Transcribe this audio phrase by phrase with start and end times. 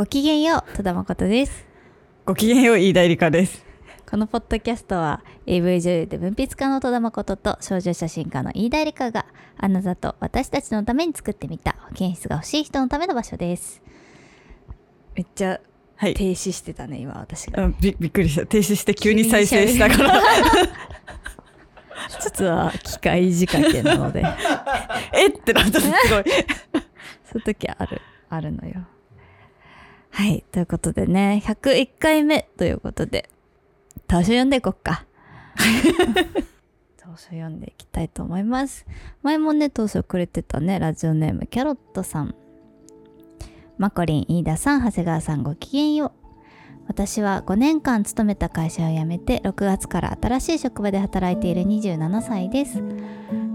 [0.00, 1.66] ごきげんよう、戸田誠です。
[2.24, 3.66] ごきげんよう、飯田絵梨香です。
[4.10, 9.26] このポッドキャストは AV 女優で文筆家の戸田誠と少女写真家の飯田絵梨香が
[9.58, 13.82] あなたと私たちのために作ってみた保健室が欲しい人のための場所です。
[15.14, 15.60] めっちゃ
[15.96, 16.14] はい。
[16.14, 17.62] 停止してたね、今私が。
[17.62, 18.46] うんびびっくりした。
[18.46, 20.22] 停止して急に再生したから。
[22.22, 24.24] 実は機械仕掛けなので、
[25.12, 25.98] えってなったすごい。
[26.08, 28.86] そういう時ある、あるのよ。
[30.10, 30.44] はい。
[30.52, 33.30] ということでね、101回目ということで、
[34.06, 35.06] 当初読んでいこっか。
[36.98, 38.86] 当初読んでいきたいと思います。
[39.22, 42.34] 前もね、当初くれてたね、ラジオネーム、キャロットさん。
[43.78, 46.12] マコリン、飯田さん、長谷川さん、ごきげんよう。
[46.86, 52.82] 私は5年間勤めた会社を辞めて、6月から新しい職場で働いている27歳です。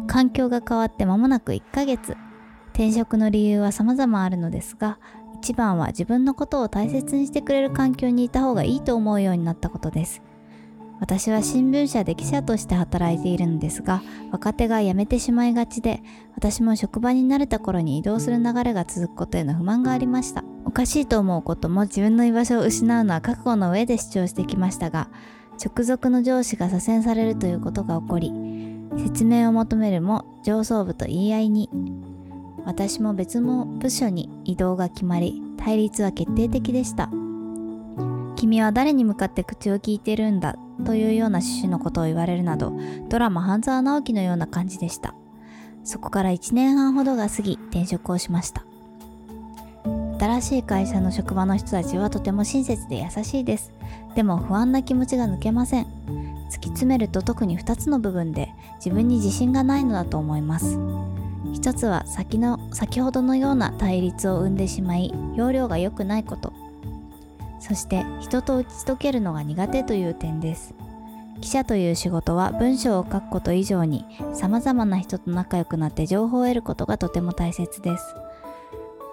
[0.08, 2.16] 環境が変わって間もなく1ヶ月。
[2.76, 5.00] 転職の理由は様々あるのですが
[5.40, 10.22] 一番は自分のことを大切にしてくれる環境にいた方がいいと思うようになったことです。
[11.00, 16.02] 私は新聞社で記者として働いているのですが若手が辞めてしまいがちで
[16.38, 20.44] 私も職場に慣れた頃に移動する流れが続くことへの不満がありました。
[20.64, 25.10] おかしいと思うことも自分の居場所を失うのは覚悟の上で主張してきましたが
[25.64, 28.34] 直属の上司が左遷されるということが起こり
[28.98, 32.15] 説明を求めるも上層部と言い合いに。
[32.66, 37.10] 私も別の部署に移動が決まり対立は決定的でした。
[38.36, 40.56] 君は誰に向かって口を聞いてるんだ
[40.86, 42.74] というような趣旨のことを言われるなど
[43.10, 45.16] ドラマ半沢直樹のような感じでした。
[45.84, 48.66] そこから1年半ほどが過ぎ転職をしました。
[50.20, 53.72] 新しい会社の職場の人たちはとても親切で優しいです。
[54.16, 55.86] でも不安な気持ちが抜けません。
[56.50, 60.78] 突き詰めると特に2つの部分で自分に自信がないのだと思います。
[61.56, 66.52] 一つは先の先ほどのような対立を生んでしまい容量が良くないこと。
[67.62, 70.76] そして人と打ち解けるのが苦手という点です。
[71.40, 78.16] 記者という仕事は文章を書くこと以上に様々な人と仲良くなって情報を得ることがとても大切です。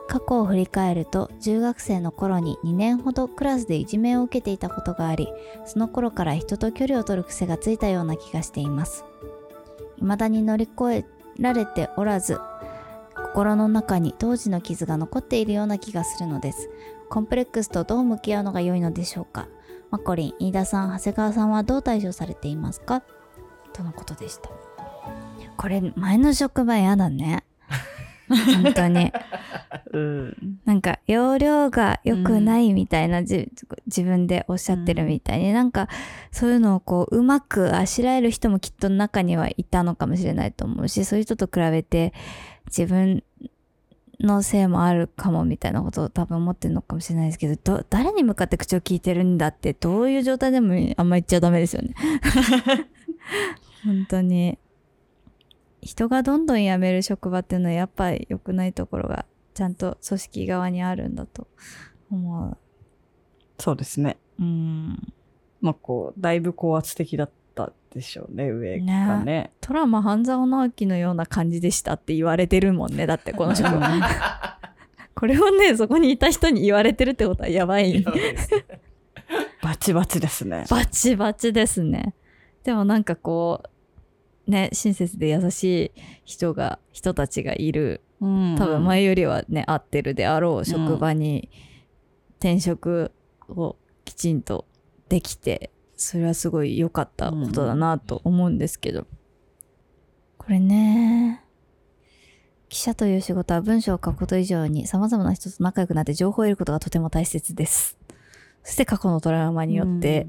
[0.09, 5.29] 過去を振り返ると中学生の頃に2年ほどクラスでいじめを受けていたことがあり
[5.65, 9.05] その頃から人と距離を取る癖がついたような気がしています。
[10.01, 12.39] 未だに乗り越えられておらず
[13.15, 16.69] 心の中に当時の傷が残っているような気がするのです。
[17.09, 19.49] コンプレックスとどう向き合うのが良いのでしょうか？
[19.91, 23.03] マコリン飯田さん長谷川さんはどう対処されていますか？
[23.73, 24.51] とのことでした。
[25.57, 27.45] これ前の職場やだね。
[28.37, 29.13] 本当に
[29.93, 30.59] うん。
[30.65, 33.51] なんか容量が良くないみたいな、じ
[33.87, 35.89] 自分でおっしゃってるみたいに、なんか
[36.31, 42.13] そういうのをこううまくあしらえる人もきっと中にはいたのかもしれないと思うしそういう人と比べて
[42.67, 43.23] 自分
[44.21, 51.95] のせいもあるかもみたいなことを多分思ってるのかもしれないですけどど誰に向かって口を聞いてるんだってどういう状態でもあんま言っちゃダメですよね。
[53.85, 54.59] 本当に
[55.83, 61.49] 人がどんどん辞める職場っていうのはやっぱり良くないところがちゃんと組織側にあるんだと
[62.11, 62.57] 思う。
[63.59, 64.17] そうですね。
[64.39, 65.13] うん。
[65.61, 69.53] まあこう、だいぶ高圧的だったでしょうね、上がね。
[69.61, 73.07] トラマ半沢直樹のような感じでしたって言われてるもんね。
[73.07, 73.89] だってこの職場。
[75.15, 78.05] これをね、そこにいた人に言われてるってことはやばい。
[79.63, 80.65] バチバチですね。
[80.71, 82.15] バチバチですね。
[82.65, 83.69] でもなんかこう、
[84.53, 85.93] ね、親切で優しい
[86.25, 88.03] 人が、人たちがいる。
[88.21, 91.51] うん多分前よりはね合ってるであろう職場に
[92.39, 93.11] 転職
[93.49, 93.75] を
[94.05, 94.65] きちんと
[95.09, 99.09] できてそれはすごい良かったことだなと思うんですけど。
[100.39, 101.43] これね
[102.69, 107.99] 記者という仕事は文章を書くこと以上に様々な人と仲良くなって情報を得ることがとても大切です。
[108.63, 110.29] そして過去のトラウマによって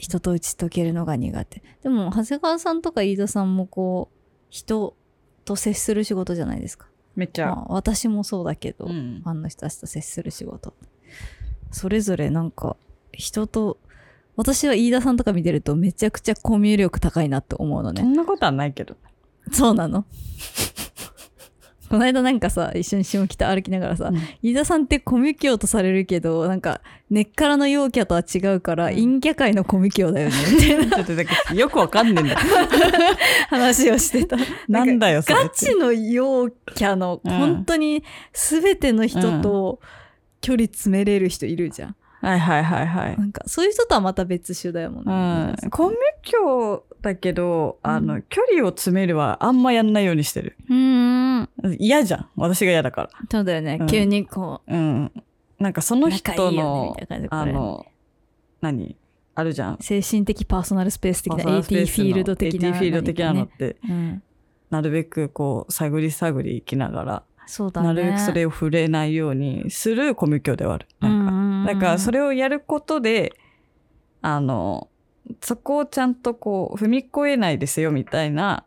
[0.00, 1.62] 人と打ち解けるのが苦手。
[1.82, 4.16] でも長谷川さんとか飯田さんもこう
[4.48, 4.96] 人
[5.44, 6.88] と接する仕事じゃないですか。
[7.14, 7.46] めっちゃ。
[7.46, 9.20] まあ、私もそうだけど、うん。
[9.22, 10.74] ファンの人たちと接する仕事。
[11.70, 12.76] それぞれなんか
[13.12, 13.78] 人と
[14.36, 18.96] 私は飯田さんとか見てるとめちゃくちゃコミュ力高いなって思うのそねんなことはないけど。
[19.52, 20.04] そうなの？
[21.90, 32.36] この間なんかさ一緒に下北歩きながらさ、飯田さんってコミュ教とされるけどなんか根っからの陽キャとは違うから、うん陰キャ界のコミュ教だよねみたいなちょっとだけよくわかんねえんだ。
[33.48, 34.36] 話をしてた
[34.68, 39.80] なんだよ、それガチの陽キャの、うん本当に全ての人と
[40.40, 41.96] 距離詰めれる人いるじゃん。
[42.20, 43.18] はいはいはいはい。
[43.18, 45.54] なんかそういう人とはまた別種だよもんね。
[45.62, 45.70] うん。
[45.70, 50.56] コミュ教だけど、あの、うん距離を詰めるはあんまやんないようにしてる。
[50.68, 51.48] うーん。
[51.78, 52.28] 嫌じゃん。
[52.36, 53.10] 私が嫌だから。
[53.30, 53.78] そうだよね。
[53.80, 55.12] うん急にこうん。
[55.60, 57.86] なんかその人仲いいよねあの
[58.62, 58.96] 何？
[59.34, 64.22] あるじゃん精神的パーソナルスペース的な AT フィールド的な AT フィールド的なのって、ねうん、
[64.70, 70.88] なるべくこう探り探り生きながら、そうだねなるべくそれを触れないようにするコミュ教ではある。
[71.00, 73.34] なんか、なんかそれれをやることで、
[74.20, 74.88] あの、
[75.40, 78.64] そこをちゃんとこう踏み越えないですよみたいな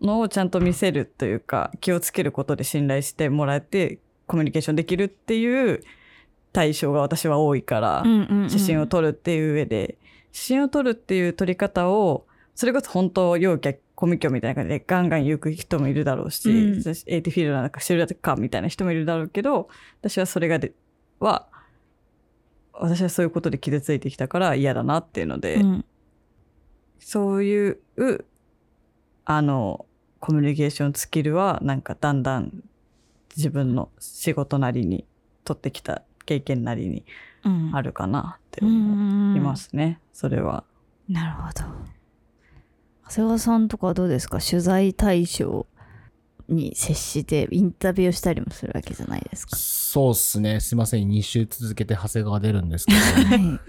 [0.00, 5.82] のをちゃんと見せるというか気をつけることで信頼してもらえてコミュニケーションできるっていう
[6.52, 8.04] 対象が私は多いから、
[8.48, 9.98] 写真を撮るっていう上で、
[10.32, 16.80] 写真を撮るっていう撮り方を、それこそ本当、陽キャコミュ教みたいな感じでガンガン行く人もいるだろうし、うん。
[16.80, 19.68] 私 AT フィールドなんかしてるかみたいな人もいるだろうけど、
[20.00, 20.72] 私はそれがで、
[21.18, 21.48] は、
[22.78, 25.84] 私はそういうことで傷ついてきたから嫌だなっていうので、うん
[27.06, 27.78] そういう、
[29.26, 29.84] あの、
[30.20, 32.64] コミュニケーションスキルは、なんかだんだん
[33.36, 35.06] 自分の仕事なりに、
[35.44, 37.04] 取ってきた経験なりに
[37.44, 40.00] うんあるかなってう思んいますね。
[40.14, 40.64] それは。
[41.06, 41.64] なるほど
[43.10, 44.38] 長谷川さんとかはどうですか？
[44.40, 45.66] 取材対象
[46.48, 49.54] に接してインタビューをしたりもするわけじゃないですか
[49.94, 50.58] そうっすね。
[50.58, 51.08] すいません。
[51.08, 52.98] 2週続けて長谷川出るんですけど。
[52.98, 53.60] はい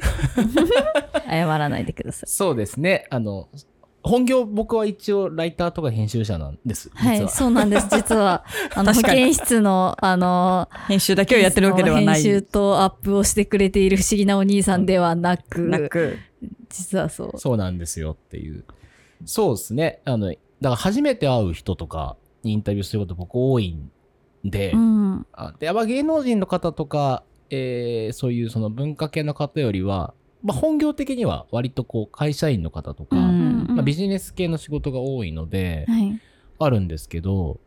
[1.29, 3.05] 謝らないでくださいそうですね。
[3.11, 3.47] あの、
[4.01, 6.89] 本業僕は一応ライターとか編集者なんです。
[6.95, 7.11] 実は。
[7.11, 8.43] はいそうなんです実は
[8.73, 12.23] あの保健室のあの編集だけをやってるわけではない。
[12.23, 16.17] 編集とアップをしてくれている不思議なお兄さんではなくなく。
[16.69, 18.63] 実はそうそうなんですよっていう。
[19.25, 19.99] そうですね。
[20.05, 23.91] あの、だから初めて会う人とかにインタビューすること僕多いん
[24.49, 25.27] で、うん。
[25.33, 30.13] あでやっぱ芸能人の方とか、えーそういうその文化系の方よりは、
[30.43, 36.21] まあ、本業的には割とこう会社員の方とか、うんまあ、ビジネス系の仕事が多いので、はい。
[36.57, 37.59] あるんですけど、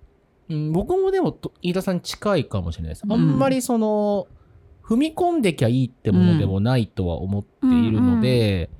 [0.49, 3.03] うん、僕もでもと飯田さんに近いかもしれないです。
[3.05, 3.13] うん。
[3.13, 4.29] あんまりその、
[4.83, 8.71] 踏み込んできゃいいってものでもないとは思っているので、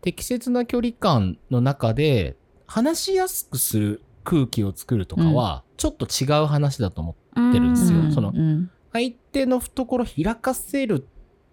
[0.00, 8.00] 適切な距離感の中で話しやすくする空気を作るとかは、ちょっと違う話だと思っててるんですよ。
[8.00, 8.12] うん。
[8.12, 8.70] そのうん。
[8.92, 11.06] 相手の懐開かせる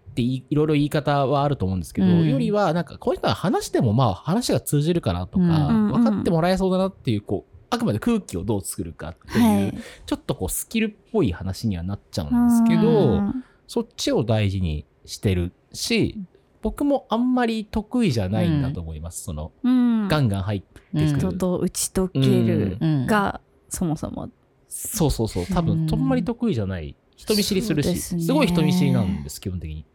[0.10, 2.30] っていいろいろ言い方はあると思うんですけど、うん。
[2.30, 5.92] よりはなんかこういう人は話してもまあ話が通じるかなとか、うん。
[5.92, 9.77] 分かってもらえそうだなっていうこうあくまで空気をどう作るかっていう、はい。
[10.06, 13.44] ちょっとこうスキルっぽい話にはなっちゃうんですけど、うん。
[13.68, 16.19] そっちを大事にしてるし
[16.62, 20.07] 僕もあんまり得意じゃないんだと思います、そのうん。
[20.07, 24.30] ガンガン入ってうんくる、人と打ち解けるうんがそもそも。
[24.68, 25.46] そうそうそう。
[25.46, 25.86] 多うん。
[25.88, 26.96] 分あんまり得意じゃない。
[27.16, 27.98] 人見知りするし。
[28.00, 29.86] すごい人見知りなんです基本的に。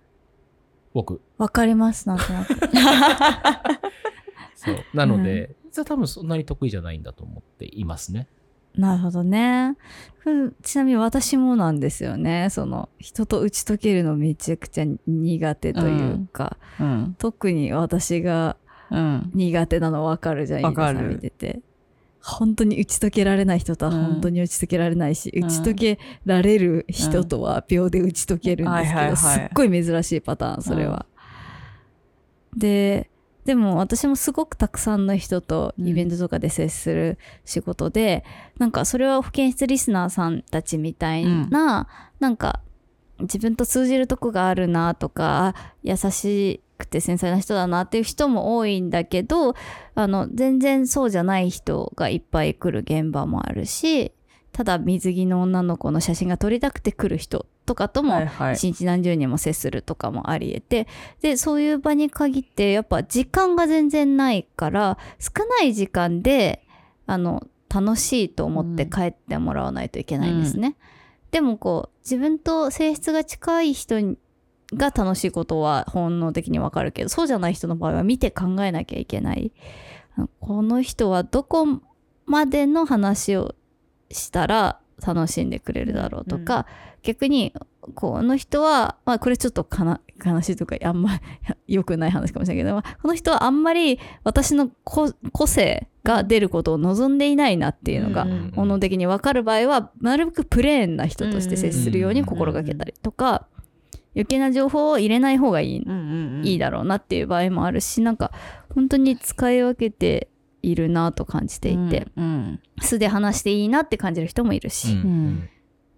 [0.92, 1.20] 僕。
[1.38, 2.54] わかりますなんとなく。
[4.56, 4.76] そう。
[4.94, 8.26] なので、実は多分そんなに得意じゃないんだと思っていますね。
[8.76, 9.76] なるほどね。
[10.24, 12.48] うんちなみに私もなんですよね。
[12.50, 17.14] その人と打ち解けるのめちゃくちゃ苦手というか、うん。
[17.18, 18.56] 特に私が
[18.90, 19.30] うん。
[19.34, 20.98] 苦手なの分かるじゃん、わかる。
[20.98, 21.60] 飯田さん見てて。
[22.22, 24.04] 本当に打ち解けられない人とはうん。
[24.04, 25.44] 本当に打ち解けられないし、うん。
[25.44, 31.06] 打ち解けられる人とは秒で打ち解けるんですけど、すっごい珍しいパターン、それは。
[32.56, 33.10] で、
[33.44, 38.24] でも私もすごくたくさんの人とイベントとかで接する仕事で、
[38.58, 41.88] なんかそれは保健室リスナーさんたちみたいな、
[42.20, 42.60] なんか
[43.20, 49.54] 自分と通じるとこがあるなとかあ優しくて繊細な人だなっていう人も多いんだけど
[49.94, 54.12] あの全然そうじゃない人がいっぱい来る現場もあるし
[54.52, 58.54] ただ水着の女の子の写真が撮りたくて来る人とかともはいはい。
[58.54, 60.88] 一日何十人も接するとかもあり得て
[61.20, 66.66] でそういう場に限ってやっぱ時間が全然ないから少ない時間で
[67.06, 70.76] あの楽しいと思って帰ってもらわないといけないんですね。
[71.30, 74.18] でもこう自分と性質が近い人に
[74.74, 79.52] が楽しいことは本能的にわかるけどそうじゃない人の場合は見て考えなきゃいけない。
[80.40, 81.66] この人はどこ
[82.26, 83.54] までの話を
[84.10, 86.66] したら楽しんでくれるだろうとか、
[87.02, 87.54] 逆に
[87.94, 89.66] この人は、まあ、これちょっと
[90.22, 91.20] 悲しいとかあんま
[91.66, 103.46] 良くない話かもしれないけど、まあこの人はあんまり私の個個性が出ることを望んでいないなっていうのがうん本能的に分かる場合はなるべくプレーンな人として接するように心がけたりとか
[104.14, 106.46] 余計な情報を入れない方がいい,、うんうんうん。
[106.46, 108.32] いいだろうなっていう場合もあるしなんか
[108.74, 110.28] 本当に使い分けて
[110.62, 115.48] いるなと感じていて、うん素で話していいなって感じる人もいるし、うん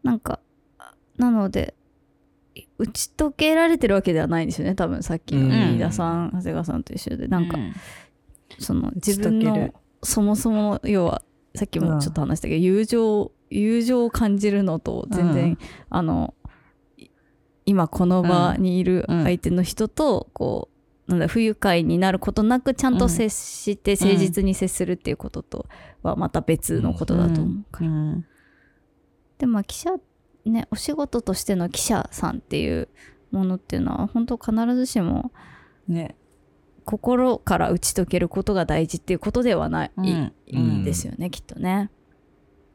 [0.02, 0.40] なんか
[1.16, 1.75] なので
[2.78, 5.50] 打ち解けられてるわけではないんですよね多分さっきのうん。
[5.50, 7.28] 飯田さん、長谷川さんと一緒で。
[7.28, 7.57] なんか、
[8.59, 9.75] その自分の打ち解ける。
[10.02, 11.23] そもそも要は
[11.54, 15.59] さっきもちょっと話したけど、友情友情を感じるのと全然、うん。
[15.90, 16.41] あのい
[17.64, 20.69] 今この場にいる相手の人とこ
[21.07, 25.66] う、なんだ不愉快になることなくちゃんと接して誠実に接するっていうことと
[26.02, 28.26] はまた別のことだと思うから、うん。
[29.38, 29.90] でもまあ記者
[30.45, 32.88] ねお仕事としての記者さんっていう
[33.31, 35.33] ものっていうのは本当必ずしも
[35.88, 36.16] ね。
[36.85, 40.33] 心から打ち解けることが大事っていうことではない、うん。
[40.81, 40.85] ん。
[40.85, 41.90] ですよねきっとね。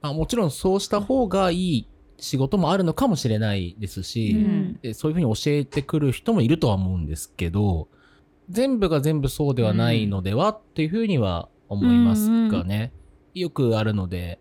[0.02, 1.88] あもちろんそうした方がいい
[2.20, 4.80] 仕事もあるのかもしれないですし、うん。
[4.82, 7.88] でそういうふうに教えてくる人もいるとは思うんですけど、
[8.50, 12.92] 全部が全部そうではないのではっていうふうには思いますかね。
[13.34, 14.40] よくあるので、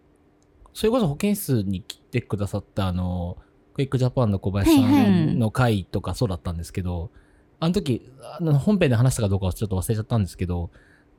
[0.73, 3.37] それこそ保健室に来てくださったあの、
[3.75, 5.35] クイックジャパンの小林さはいはい。
[5.35, 7.11] んの回とかそうだったんですけど、
[7.59, 10.71] あの時、あの本編で話したかどうかはちょっと忘れちゃったんですけど、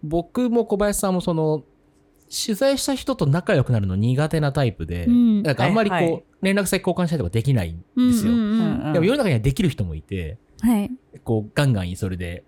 [0.03, 1.63] 僕も小林さんもその、
[2.29, 8.31] 取材した人と仲良くなるの苦手なタイプで、うんなんかあんまりこう、はいはい連絡先交換したりとかできないんですよ。
[8.31, 10.91] うんうんうんうんでも世の中にはできる人もいて、はい。
[11.23, 12.43] こう、ガンガンそれで、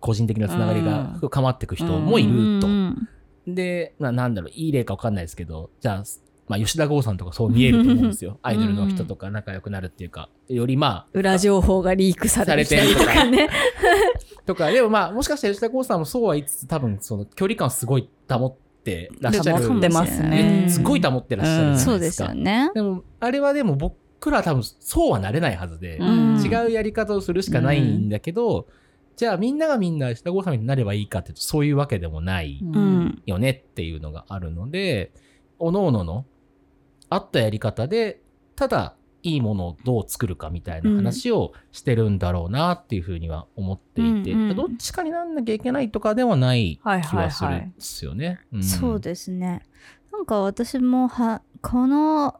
[0.00, 2.70] 個人的なつながりがうん深まっていく人もいるとう。
[2.70, 3.08] ん
[3.46, 6.04] で、まあなんだろう、いい例かわかんないですけど、じゃあ、
[6.48, 8.38] まあ吉田剛さんとかそう見えると思うんですよ。
[8.42, 13.48] アイドルの人とか仲良くなるっていうか、よりま裏情報がリークされてるとかね。
[14.42, 19.68] あ、とか、でもまあもしかしたら吉田剛さんもそうは言いつつ、多分その距離感をすごい保ってらっしゃる。
[19.68, 21.90] 保ってますねすごい保ってらっしゃるじゃないですか。
[21.90, 22.70] そうですよね。
[22.74, 28.68] でも、あれはでも僕らは多分そうはなれないはずで、うん違うやり方をするしかないんだけど、
[29.16, 33.22] じゃあみんながみんな吉田剛さんになればいいかっていうと、そういうわけでもないうん。
[33.26, 35.12] よねっていうのがあるので、
[35.58, 36.26] おののの
[37.08, 38.20] 合ったやり方で、
[38.56, 48.40] ただいいものをどう作るかみたいな話をしてるんだろうなっていうふうには思っていて、うんうんどっちかになんなきゃいけないとかではないはい気はするはいはいんですよね。
[48.56, 48.62] ん。
[48.62, 49.62] そうですね。
[50.12, 52.38] なんか私もは、この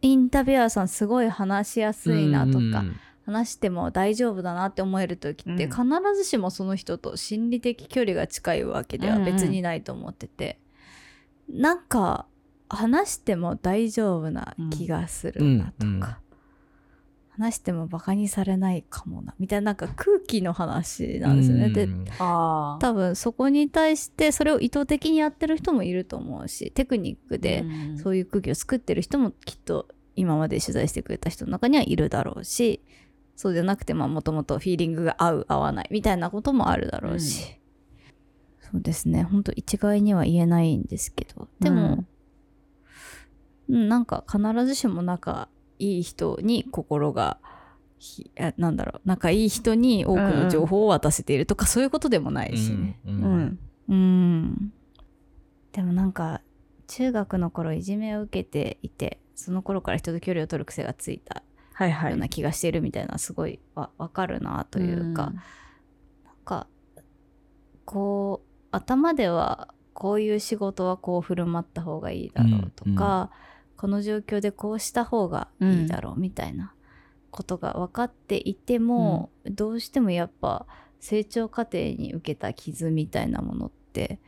[0.00, 5.70] インタビュアーさんすごい話しやすいなとか、うん話しても大丈夫だなって思える時って、うん。
[5.70, 10.58] 必ずしもその人と心理的距離が近いわけでは別にないと思ってて、
[11.48, 12.26] なんか
[12.68, 16.02] 話しても大丈夫な気がするなとか、うんうん
[17.42, 19.34] 話してもバカにされないかもな。
[19.38, 21.70] みたいななんか空気の話なんですよね。
[21.70, 21.88] で。
[22.18, 27.98] 多分そこに対してそれを意図的にやってる人もいると思うしテクニックでうん。
[27.98, 32.82] そういう空気を作ってる人もきっと今まで取材してくれた人の中にはいるだろうし
[33.36, 37.58] そうじゃなくてもともとフィーリングが合う合わないみたいなこともあるだろうし、
[38.60, 39.22] そうですね。
[39.24, 41.48] 本当一概には言えないんですけど。
[41.60, 42.06] でも、
[43.68, 43.88] うん。
[43.88, 45.48] なんか必ずしも仲
[45.82, 47.38] いい人に心が
[47.98, 52.98] ひあなんだろう仲いい人に多くの情報を渡せているとか、そういうことでもないしね。
[53.04, 53.58] ううんん。
[53.88, 54.72] うん
[55.72, 56.40] でもなんか
[56.86, 62.10] 中学の頃いじめを受けていてその頃から人と距離を取る癖がついたはいはい。
[62.10, 65.32] ような気がしているみたいなすごいわわかるなというか、
[66.24, 66.66] なんか
[67.84, 73.30] こう頭ではこういう仕事はこう振る舞った方がいいだろうとか、
[73.82, 76.72] この状況でこうした方がいいだろうみたいな
[77.32, 80.66] ことが分かっていても、どうしてもやっぱ
[81.00, 84.20] 成長過程に受けた傷みたいなものって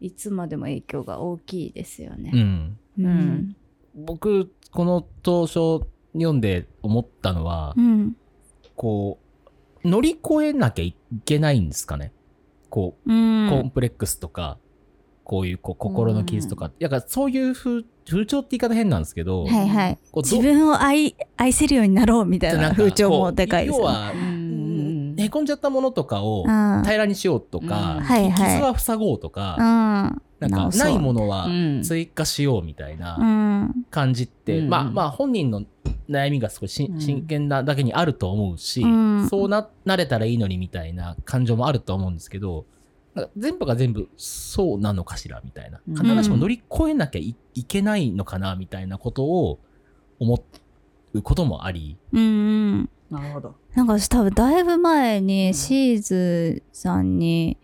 [0.00, 2.30] いつまでも影響が大きいですよね。
[2.32, 2.78] うん。
[2.98, 3.56] うん。
[3.94, 8.16] 僕、この当初読んで思ったのは、うん。
[8.74, 9.18] こ
[9.84, 10.96] う、乗り越えなきゃい
[11.26, 12.10] けないんですかね。
[12.70, 13.50] こう、うん。
[13.50, 14.56] コンプレックスとか、
[15.24, 16.70] こういうこう心の傷とか。
[16.78, 19.98] だからそういう風、風潮って言い方変なんですけど、はいはい。
[20.16, 23.94] 自分を愛愛せるようになろうみたいな風潮もでかいですよね。
[23.94, 25.16] 要は、ん。
[25.18, 26.82] へこんじゃったものとかをうん。
[26.82, 28.04] 平らにしようとか、うん。
[28.04, 28.52] はいはい。
[28.52, 30.22] 傷は塞ごうとか、うん。
[30.50, 31.82] なんかないものはうん。
[31.82, 33.86] 追加しようみたいなうん。
[33.90, 34.68] 感じって、うん。
[34.68, 35.62] まあまあ本人の
[36.10, 39.28] 悩みが少し真剣なだけにあると思うし、うん。
[39.30, 42.66] そうな、なれたらいいのにみたいな感情もあると思うんですけど、
[43.14, 45.80] なんか全部が全部そうなのかしらみたいな。
[45.88, 45.94] うん。
[45.94, 49.60] 必ずしも乗り越えなきゃいいけないのかなみたいなことを
[50.18, 50.44] 思
[51.12, 51.96] うこともあり。
[52.12, 52.24] うんう
[52.76, 52.90] ん。
[53.10, 53.54] なるほど。
[53.74, 57.56] なんか私多分だいぶ前にシーズさんに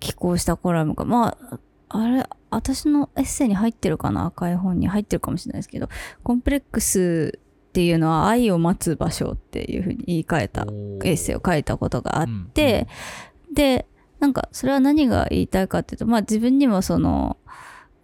[0.00, 1.58] 寄稿したコラムがまあ
[1.88, 4.26] あれ私のエッセイに入ってるかな？
[4.26, 5.88] 赤い本に入ってるかもしれないですけど。
[6.22, 10.64] コンプレックスっていうのは愛を待つ場所っていうふうに言い換えたエ
[11.12, 12.88] ッセイを書いたことがあって、
[13.54, 13.86] で
[14.20, 17.36] なんかそれは何が言いたいかっていうとまあ自分にもその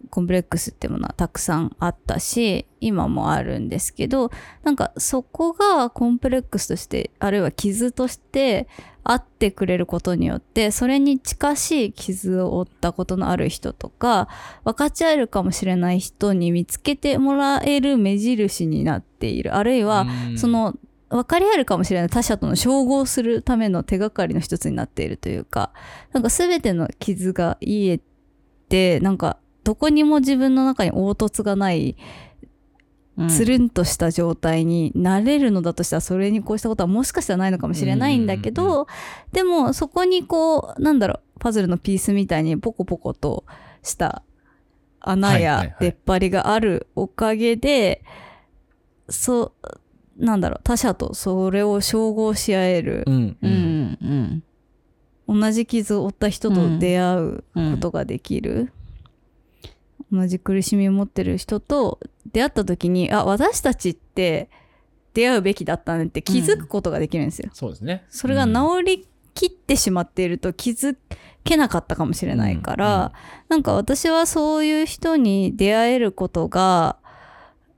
[0.09, 4.31] コンプレックスってものはたくさんあったし今もあるんですけど
[4.63, 8.67] なんかそこがコンプレックスとしてあるいは傷として
[9.03, 14.27] あってくれることによってそれに近しい傷を負ったことのある人とか
[14.65, 19.55] 分かち合えるかもしれない人に見つけてもらえる目印になっている。
[19.55, 20.37] あるいはうん。
[20.37, 20.75] そ、の
[21.09, 22.09] 分かり合えるかもしれない。
[22.09, 25.71] 他者との照合するための手がかりの一つになっているというか
[26.11, 27.99] なんか全ての傷が癒え
[28.69, 31.95] てなんかどこにも自分の中に凹凸がない
[33.17, 33.29] うん。
[33.29, 38.85] つるんとした状態になれるのだとしたらそれにこうしたことはもしかしたらないのかもしれないんだけど
[39.31, 43.43] でもそこにこうなんだろうパズルのピースみたいにポコポコと
[43.81, 44.21] した
[44.99, 48.03] 穴はいはいはいや出っ張りがあるおかげで、
[49.09, 49.79] そう
[50.17, 53.37] なんだろう他者とそれを照合し合えるう、ん。
[53.41, 53.47] う。
[53.47, 54.43] んうん
[55.29, 58.71] 同じ傷を負った人と出会ううんことができる、
[60.09, 61.99] 同じ苦しみを持ってる人と
[62.31, 64.49] 出会った時にあ私たちって
[65.13, 67.49] 出会うべきだったねって気づくことができるんですよ。
[67.53, 68.05] そうですね。
[68.09, 70.95] それがうん治りきってしまっていると気づ
[71.43, 73.11] けなかったかもしれないから、うんうん
[73.49, 77.06] なんか私はそういう人に出会えることがそ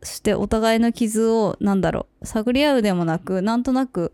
[0.04, 4.14] してお互いの傷をなんだろう探り合うでもなくなんとなく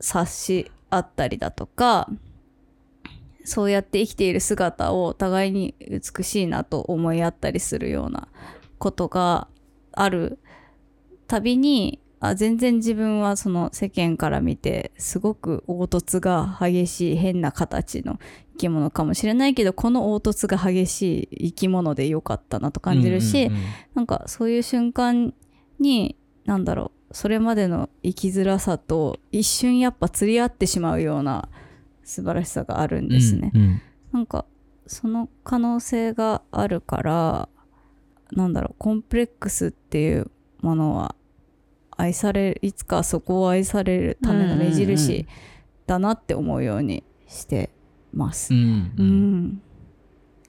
[0.00, 2.08] 察し合ったりだとか
[3.44, 8.28] そうやって生きている姿をお互いに美しいなと思い合ったりするような
[8.78, 9.48] ことが
[9.92, 10.38] ある
[11.26, 18.18] たびにあ全然自分はその世間から見てすごく凹凸が激しい変な形の
[18.52, 25.34] 生き物かもしれないけどこの凹凸が激しい生き物でよかったなと感じるし、うんうんうんなんかそういう瞬間
[25.80, 31.48] になんだろうそれまでの生きづらさと一瞬やっぱ釣り合ってしまうような
[32.04, 33.50] 素晴らしさがあるんですね。
[33.54, 33.80] うんうん
[34.12, 34.46] なんか
[34.86, 37.48] その可能性があるから
[38.32, 40.30] なんだろうコンプレックスっていう
[40.62, 41.14] ものは
[41.98, 45.26] 愛されるいつかそこを愛されるための目印
[45.86, 47.70] だなって思うようにして
[48.12, 48.54] ます。
[48.54, 48.60] うん
[48.96, 49.36] ううん。
[49.46, 49.62] ん。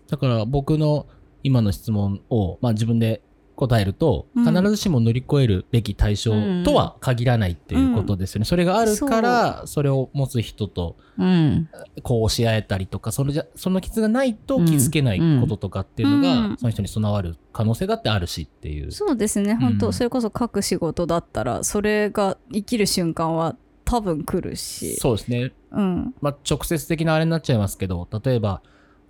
[0.07, 1.07] だから僕の
[1.43, 3.21] 今の質問を、まあ、自分で
[3.59, 4.45] 答えると、うん。
[4.45, 6.31] 必ずしも乗り越えるべき対象
[6.63, 8.45] とは限らないっていうことですよね。
[8.45, 11.67] それがあるから、それを持つ人とうん。
[12.01, 16.57] こうし合えたりとか、それじゃ、その傷がないと気づけないこととかっていうのが、うん。
[16.57, 18.93] その人に備わる可能性だってあるしっていう。
[18.93, 19.55] そうですね。
[19.55, 24.95] 本当、うんそれこそ書く仕事だったらそれが生きる瞬間は多分来るし。
[24.95, 25.51] そうですね。
[25.71, 26.15] うん。
[26.21, 28.61] まあ、直接的なあれになっちゃいますけど、例えば、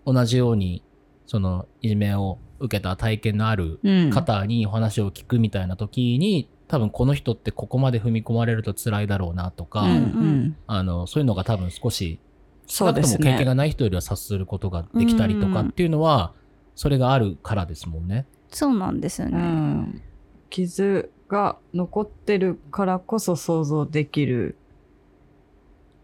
[0.05, 0.81] 同じように、
[1.27, 4.09] その、いじめを受けた体験のあるうん。
[4.09, 10.57] 方にお話を聞くみたいな時に、多分この人ってここまで踏み込まれると辛いだろうなとか、うんうん。
[10.67, 12.19] あの、そういうのが多分少し、
[12.67, 16.33] 少なくとも経験ねがない人よりは察することができたりとかっていうのは、
[16.75, 18.25] それがあるからですもんね。
[18.49, 19.37] そうなんですようね。
[19.37, 20.01] ん。
[20.49, 24.55] 傷が残ってるからこそ想像できる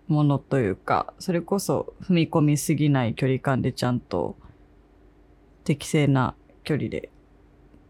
[0.08, 4.38] ものというかそれこそ踏み込みすぎない距離感でちゃんと
[5.64, 7.10] 適正な距離で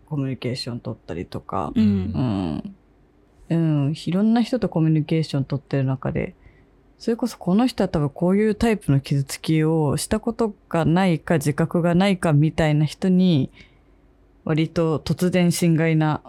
[0.08, 1.72] コミュニケーション取ったりとか。
[1.76, 2.76] ううん。
[3.50, 6.36] うん、うん、いろんな人とコミュニケーション取ってる中で
[6.98, 13.52] それこそこの人は多分こういうタイプの傷つきをしたことがないか自覚がないかみたいな人に
[14.46, 16.22] 割と突然心外な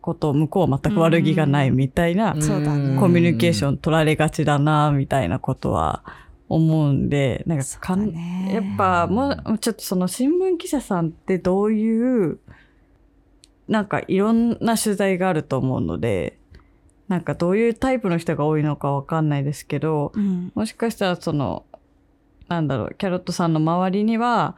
[0.00, 3.74] ことを向こうは全く悪気がないみたいなコミュニケーション。
[3.74, 6.02] ン取られがちだなみたいなことは
[6.50, 12.40] 思うんでなんかかんねやっぱもうちょっとその新聞記者さんってどういう
[13.68, 16.38] なんかいろんな取材があると思うので
[17.06, 20.50] なんかどういうタイプの人が多いのかわかんないですけどうん。
[20.56, 21.64] もしかしたらその
[22.48, 24.56] なんだろうキャロットさんの周りには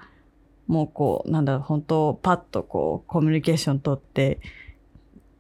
[0.67, 4.41] もうこうなんだろう本当パッとこうコミュニケーション取って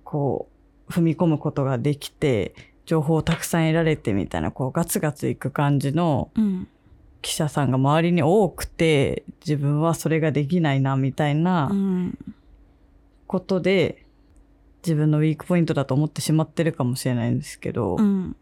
[0.04, 0.50] こ
[0.90, 2.54] う踏み込むことができて
[2.92, 6.68] 情報をたくさん得られてみたいなこうガツガツいく感じのうん。
[7.24, 12.18] 記者さんが周りに多くて自分はそれができないなみたいなうん
[13.28, 14.04] ことで
[14.84, 18.34] 自分のウィークポイントだと思ってしまってるかもしれないんですけど、うん。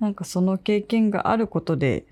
[0.00, 2.06] なんかその経験があることで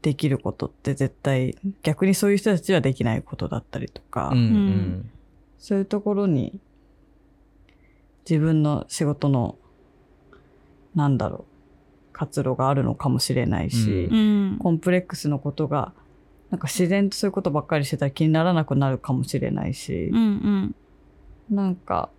[0.00, 4.38] できることって絶対逆にそういう人たちはできないことだったりとか、うん。
[4.38, 5.10] うん。
[5.58, 6.58] そういうところに
[8.28, 9.58] 自分の仕事の
[10.94, 11.52] なんだろう。
[12.12, 14.16] 活路があるのかもしれないし、うう
[14.54, 14.58] ん。
[14.58, 15.92] コンプレックスのことが
[16.50, 20.74] なんか自然とそういうことばっかりしてたら気にならなくなるかもしれないしう、ん
[21.50, 22.10] なんか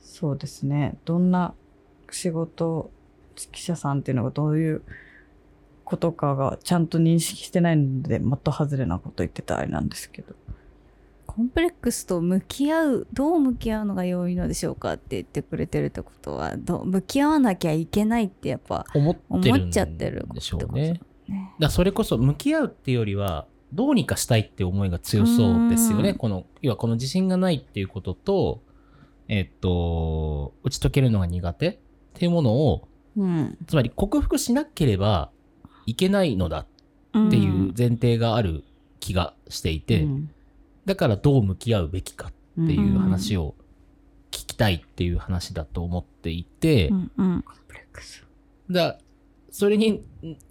[0.00, 0.96] そうですね。
[1.04, 1.54] どんな
[2.10, 2.90] 仕事
[3.52, 4.82] 記者さんっていうのがどういう
[5.84, 10.34] ことかがちゃんと認識してないので的外れなこと言ってたあれなんですけど
[11.30, 19.16] コンプレックスと向き合うどう向き合うのが良いのでしょうかって言ってくれてるってことはどう向き合わなきゃいけないってやっぱ思っ
[19.70, 21.00] ちゃってるんでしょうね。
[21.28, 21.54] ね。
[21.60, 26.10] だそれこそ向き合うっていうよりは、どうにかしたいって思いが強そうですよね。
[26.10, 28.62] うんこの、要はこの自信がないっていうことと、
[29.28, 31.78] えっと、打ち解けるのが苦手っ
[32.14, 33.56] ていうものを、うん。
[33.68, 35.30] つまり克服しなければ
[35.86, 36.66] いけないのだ
[37.16, 38.64] っていう前提がある
[38.98, 40.30] 気がしていて、うん
[40.84, 42.32] だからどう向き合うべきかっ
[42.66, 43.54] ていう話を
[44.30, 48.24] 聞きたいっていう話だと思っていて、うんうんコンプレックス。
[48.70, 48.98] だ
[49.50, 50.04] それに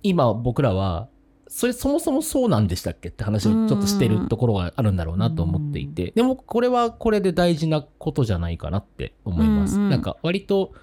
[0.03, 1.07] 今僕らは
[1.47, 9.77] それそもそもそうなんでしたっけって話をちょっとしてるところがあるんだろうなと思っていて、でもこれはこれで大事なことじゃないかなって思います。
[9.77, 10.73] うんうんなんか割と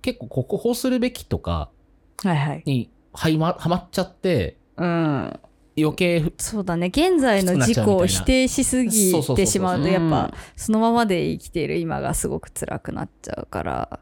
[0.00, 1.70] 結構こここうするべきとか
[2.22, 2.62] はいはい。
[2.66, 5.40] にはまはまっちゃってうん。
[5.76, 14.00] 余計そうだね現在の自己を否定しすぎてしまうとうんやっぱそのままで生きている今がすごく辛くなっちゃうから。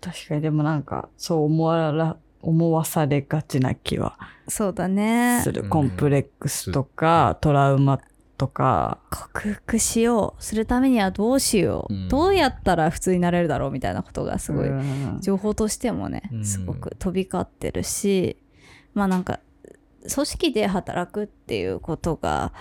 [0.00, 5.40] 確かにでもなんか、そう思わら、思わされがちな気はそうだね。
[5.42, 5.62] する。
[5.62, 7.98] うんコンプレックスとか、トラウマ
[8.36, 12.08] とか、克服しようするためにはどうしよう、うん。
[12.08, 15.18] どうやったら普通になれるだろうみたいなことがすごいうん。
[15.20, 18.36] 情報としてもねうんすごく飛び交ってるし、
[18.94, 19.40] まあなんか
[20.12, 22.52] 組織で働くっていうことが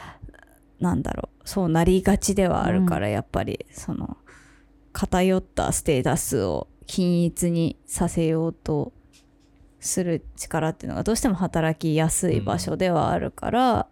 [0.80, 4.18] なんだろうそうなりがちではあるから、やっぱりその
[4.92, 8.94] 偏ったステータスを均一にさせようと
[9.80, 13.88] する力っていうのがどうしても働きやすい場所ではあるから、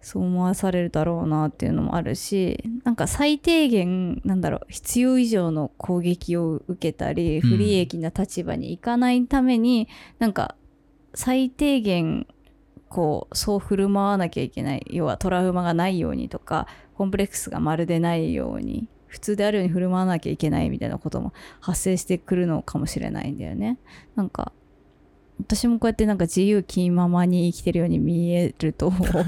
[0.00, 10.56] そう思わされるだろうなっていうのもあるしなんか最低限なんだろう必要以上の攻撃を受けたりうん不利益な立場に行かないために、なんか
[11.14, 12.26] 最低限
[12.88, 23.78] こうそう振る舞わなきゃいけない要はトラウマがないようにとかコンプレックスがまるでないように普通であるように振る舞わなきゃいけないみたいなことも発生してくるのかもしれないんだよね。
[24.16, 24.52] なんか
[25.40, 29.24] 私もこうやってなんか自由気ままに生きてるように見えると思う。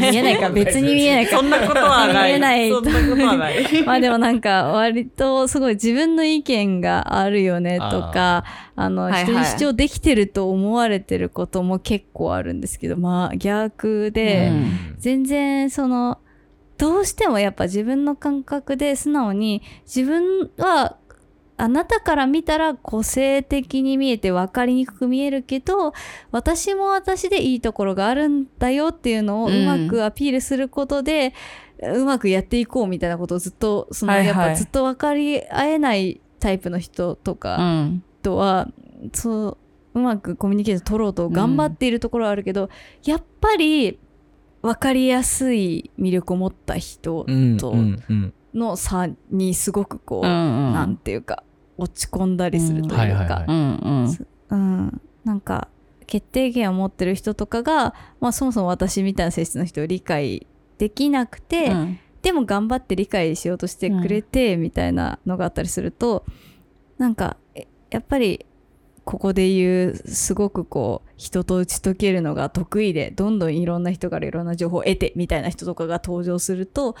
[0.00, 1.42] 見えないか別に見えないかそ。
[1.42, 2.32] んなことはない。
[2.32, 3.84] 見えないそんなことはない。
[3.84, 8.44] まあでもなんか割とすごい自分の意見があるよねとか、
[8.76, 16.18] あの、はいはい人に主張できてると思われてることも結構あるんですけど、まあ逆で、うん全然その、
[16.78, 20.96] どうしてもやっぱ自分の感覚で素直に自分は
[21.58, 25.94] あなたから見たら個性的に見えて分かりにくく見えるけど
[26.30, 31.32] 私も私でいいところがあるんだよっていうのをうんうまくアピールすることで、
[31.82, 38.02] うまくやっていこうみたいなことをずっとその、はいはいやっぱずっと分かり合えないタイプの人とうかん。
[38.22, 38.68] とは、
[39.12, 39.48] そ
[39.94, 42.70] ううまくコミュニケーション取ろうと頑張っているところはあるけど、
[43.04, 43.98] やっぱり
[44.62, 50.72] 分かりやすい魅力を持った人うんとうんうんの差にすごくこう、うん。
[50.72, 51.44] なんていうか
[51.78, 53.44] 落ち込んだりするというか、
[55.24, 55.68] なんか
[56.06, 60.46] 決定権を持ってる人とかが、まあ、そもそも私みたいな性質の人を理解
[60.78, 61.98] できなくて、うん。
[62.22, 66.24] でも頑張って理解しようとしてくれてみたいなのがあったりすると、
[66.98, 68.46] なんかえやっぱり
[69.04, 76.96] ここで言うすごくこう人と打ち解けるのが得意でどんどんいろんな人からいろんな情報を得てみたいな人とかが登場すると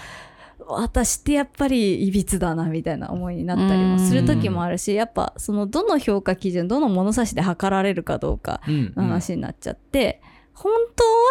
[0.58, 8.92] 私ってやっぱりいびつだなみたいな思いになったりもする時もあるしやっぱそのどの評価基準どの物差しで測られるかどうかうん。
[8.96, 10.20] の話になっちゃって、
[10.54, 10.72] 本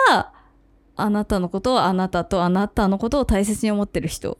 [0.07, 0.33] 当は
[0.95, 4.37] あなたのことをあなたとあなたのことを大切に思ってる人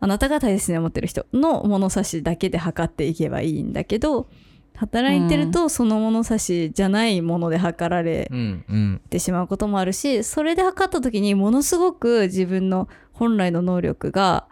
[0.00, 4.28] あなたが大切に思ってる人の物差しだけで測っていけばいいんだけど
[4.76, 9.00] 働いてるとその物差しじゃないもので測られうんうん。
[9.10, 12.88] てしまうこともあるしそれで測った時にものすごく自分の
[13.18, 14.46] 本来の能力が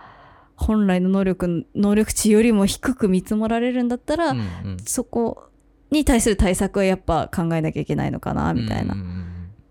[0.56, 5.44] 本来の能力能力値よりも低く見積もられるんだったら、うんうんそこ
[5.90, 8.96] に対する対策はやっぱ考えなきゃいけないのかなみたいな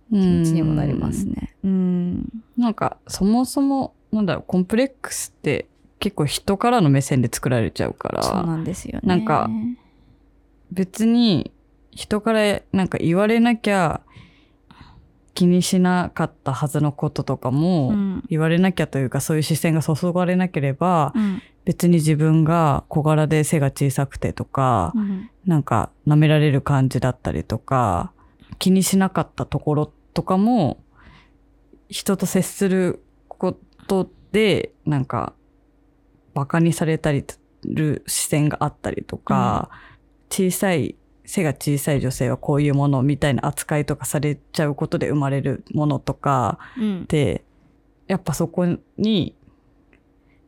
[0.10, 1.58] 気持ちにもなりますね。
[1.62, 2.30] うん。
[2.56, 5.68] なんか、そもそも、なんだろう、コンプレックスって
[6.00, 9.02] 結構人からの目線で作られちゃうから、そうなんですよね。
[9.04, 9.50] なんか
[10.72, 11.52] 別に
[11.92, 14.02] 人からなんか言われなきゃ
[15.36, 18.24] 気にしなかったはずのこととかも、うん。
[18.30, 21.42] 言われなきゃというかそういう視線が注がれなければ、うん。
[21.66, 25.30] 別に自分が小柄で背が小さくてとか、うん。
[25.46, 28.14] なんか舐められる感じだったりとか、
[28.60, 30.82] 気にしなかったところとかも、
[31.90, 35.34] 人と接することで、なんか、
[36.34, 39.70] 馬鹿にされたりする視線があったりとか、
[40.30, 40.96] 小さい、
[41.26, 47.06] 背が小さい女性はこういうものみたいな扱いとかされちゃうことで生まれるものとかうん。
[47.08, 47.44] で、
[48.08, 48.66] やっぱそこ
[48.98, 49.36] に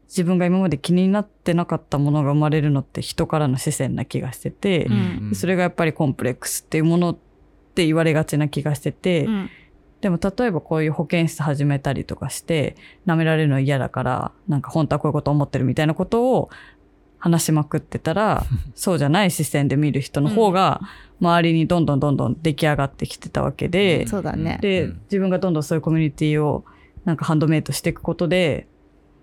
[0.08, 5.36] 自分が今まで気になってなかったものが生まれるのって人からの視線な気がしてて、うん。
[5.36, 7.18] それがやっぱりコンプレックスっていうものっ
[7.76, 9.50] て言われがちな気がしてて、うん。
[10.02, 16.50] でも例えばこういう保健室始めたりとかして、舐められるの嫌だから、なんか本当はこういうこと思ってるみたいなことを
[17.20, 20.82] 話しまくってたら、 そうじゃない視線で見る人の方が、
[21.20, 24.60] 周りにどんどんどんどん出来上がってきてたわけで、そうだね。
[24.62, 26.64] で、うん自分がどんどんそういうコミュニティを
[27.06, 28.68] なんかハンドメイトしていくことで、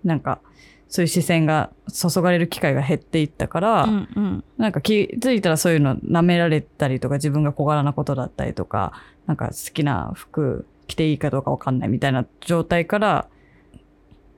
[0.03, 0.39] なんか
[0.87, 4.43] そういう視線が注がれる機会が減っていったから、うんうん。
[4.57, 8.93] なんか気づいたらそういうの舐められたりとか自分が小柄なことだったりとか、
[9.25, 13.27] なんか好きな服着ていいかどうかわかんないみたいな状態から、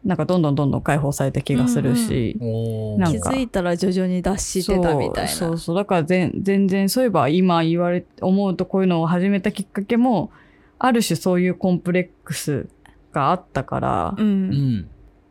[0.04, 5.30] なんかどんどんどんどん解放された気がするし、おーなんか気づいたら徐々に脱してたみたいな。
[5.30, 5.76] そうそうそう。
[5.76, 10.32] だから全全然そういえば今言われ、思うとこういうのを始めたきっかけも、
[10.80, 12.68] ある種そういうコンプレックス
[13.12, 14.22] があったから、う。
[14.22, 14.90] うんん。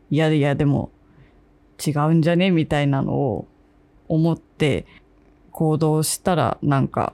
[0.09, 0.91] いやいやでも
[1.85, 3.47] 違うんじゃねみたいなのを
[4.07, 4.85] 思って
[5.51, 7.13] 行動したらなんか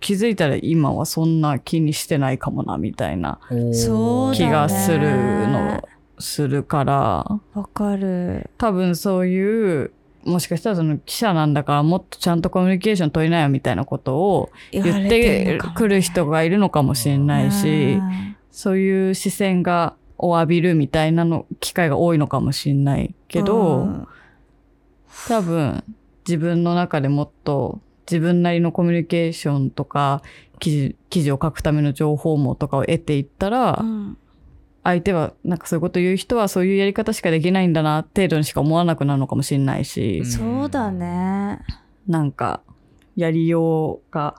[0.00, 5.00] 気づいたら今はそんな気にしてないかもなみたいな気がする
[5.48, 5.82] の
[6.18, 8.50] するからわかる。
[8.58, 9.92] 多分そういう
[10.24, 17.98] もしかしたらその記者なんだからもっとちゃんとコミュニケーション取りなよみたいなことを言言ってくる人がいるのかもしれないし、
[18.50, 24.06] そういう視線がを浴びるみたいなの機会が多いのかもしれないけど、
[25.28, 25.82] 多分
[26.26, 30.22] 自分の中でもっと自分なりのコミュニケーションとか
[30.58, 34.18] 記事記事を書くための情報網とかを得ていったら、うん
[34.88, 41.60] 相手はなんかそういうこと言う人はそういうやり方しかできないんだな程度にしか思わなくなるのかもしれないし、うんそうだね。
[42.06, 42.62] なんか
[43.14, 44.36] やりようが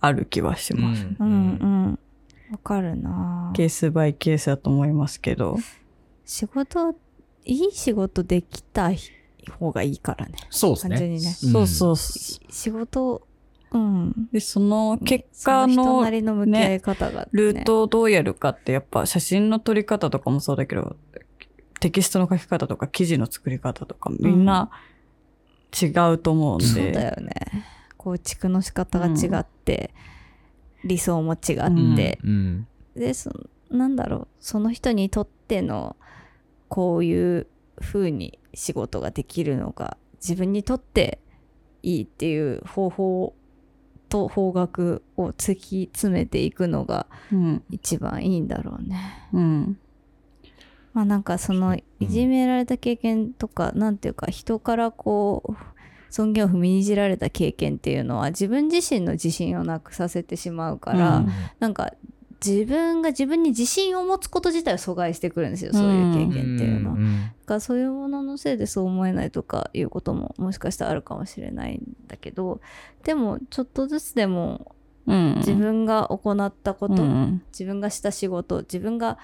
[0.00, 1.06] ある気はします。
[1.20, 1.98] うんうん。
[2.50, 5.56] わかるなケースバイケースだと思いますけど。
[6.24, 6.96] 仕事、
[7.44, 8.90] いい仕事できた
[9.60, 10.32] 方がいいからね。
[10.50, 10.96] そうですね。
[10.96, 11.30] 単純にね。
[11.30, 11.96] そうそう。
[11.96, 13.24] し仕事、
[13.72, 14.28] うん。
[14.32, 20.96] で、その結果その人のなりの向き合い方が、ねルートをどうやるかってやっぱ写真の撮り方とかもそうだけど、
[21.80, 24.70] テキストの書き方とか記事の作り方とかみんな
[25.80, 26.64] 違うと思うんで。
[26.64, 27.32] そうだよね。
[27.96, 29.92] 構築の仕方が違って、
[30.84, 32.66] 理想も違うんって、うん。
[32.94, 33.30] でそ
[33.70, 35.96] なんだろうその人にとっての
[36.68, 37.46] こういう
[37.80, 41.20] 風に仕事ができるのが自分にとって
[41.82, 43.34] いいっていう方法
[44.08, 47.62] と方角を突き詰めていくのがうん。
[47.70, 49.28] 一番いいんだろうね。
[49.32, 49.78] うん。
[50.94, 55.54] まあなんかそのいじめられた経験とか、なんていうか人からこう
[56.10, 61.28] 尊厳を踏みにじられた経験っていうのは自分自身の自信をなくさせてしまうから、うん
[61.60, 61.92] なんか
[62.44, 66.96] 自分が自分に自信を持つこと自体を阻害してくるんですよそういう経験っていうのは。
[66.96, 72.60] んだからそういうもののせいでそう思えないとかいうことももしかしたらあるかもしれないんだけど
[73.04, 74.74] でもちょっとずつでも
[75.06, 75.34] うん。
[75.38, 77.42] 自分が行ったこと、うん。
[77.50, 79.18] 自分がした仕事自分が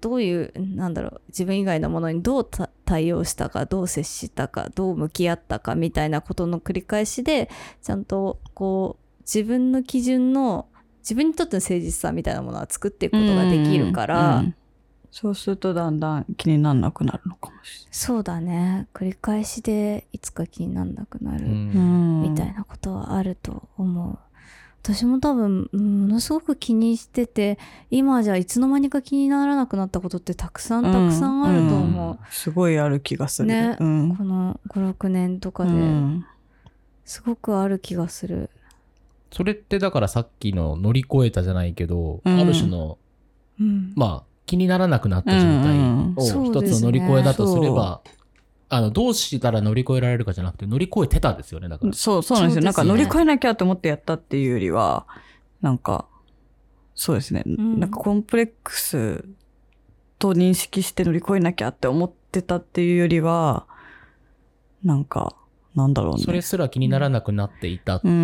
[0.00, 7.48] どういうなんだろう自分以外のものにどうた対応したかどう接したかどう向き合ったかみたいなことの繰り返しで
[7.82, 10.66] ちゃんとこう自分の基準の
[11.06, 14.54] 自分にとっての誠実さみたいなものは作っていくことができるから、うん
[15.12, 22.28] そうするとだんだん気にならなくなるのかもしそうだね繰り返しでいつか気になんなくなる、れない。
[22.28, 24.18] みたいなことはあると思う。
[24.82, 27.58] 私も多分、うんものすごく気にしてて、
[27.90, 33.48] 今じゃいつの間にか気にならなくなったことってたくさんたくさんあると思んすごいある気がする。
[33.48, 34.16] ねうんう。
[34.16, 36.26] この5、6年とかうで、ん
[37.06, 38.50] すごくある気がする。
[39.36, 42.96] それってだからさっきの乗り越えたじゃないけど、うんある種の、
[43.60, 43.92] うん。
[43.94, 48.00] まあ、気にならなくなった状態うんを一つの乗り越えだとすれば、
[48.70, 51.92] あの、どうしたら乗り越えられるかじゃなくて、乗り越えてたですよね、だから。
[51.92, 52.60] そう、そうなんですよ。
[52.62, 55.06] すねなんか乗り越えなきゃと思ってやったっていうよりは、
[55.60, 56.06] なんか、
[56.94, 57.42] そうですね。
[57.42, 59.22] んなんかコンプレックス
[60.18, 63.66] と認識して乗り越えなきゃって思ってたっていうよりは、
[64.82, 65.36] なんか、
[65.76, 66.22] なんだろうね。
[66.22, 68.14] それすら気にならなくなっていたっていう、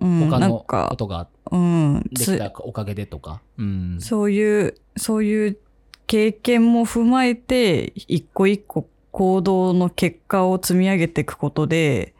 [0.00, 2.10] うんうん他のなんかことがうん。
[2.14, 3.42] つできたおかげでとか。
[3.58, 3.96] うん。
[4.00, 5.58] そういう、そういう
[6.06, 12.14] 経験も踏まえて、一個一個行動の結果を積み上げていくことで、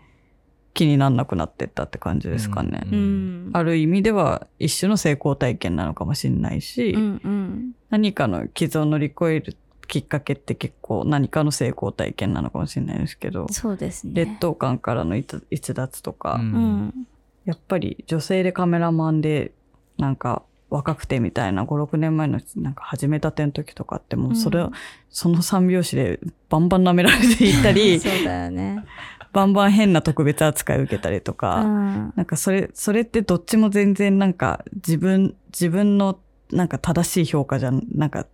[0.74, 2.82] 気にならなくなってったって感じですかね。
[2.90, 3.50] ううん。
[3.52, 7.72] ある意味では一種の成功体験なのかもしれないし、うんうん。
[7.90, 14.12] 何かの傷を乗り越えるきっかけって結構何かの成功体験なのかもしれないですけど、そうですね。
[14.14, 17.06] 劣等感からの逸逸脱とか、うんうん。
[17.44, 19.52] やっぱり女性でカメラマンで
[19.98, 24.70] なんか若くてみたいな5、6年前のなんか始めたての時とかってもうそれ、うん
[25.10, 26.18] その三拍子で
[26.48, 28.84] バンバン舐められていったり、 そうだよね。
[29.32, 32.12] バンバン変な特別扱い受けたりとうか、ん。
[32.16, 36.18] なんかそれ、それってどっちも全然なんか自分、自分の
[36.50, 38.26] なんか正しい評価じゃん、なんか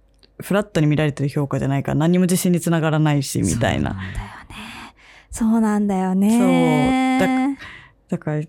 [0.43, 3.97] フラットに見られてる評価じゃないから何にも自信につながらないし、みたいな。
[5.31, 7.19] そうなんだよね。
[7.19, 8.17] そうだ。
[8.17, 8.47] だから、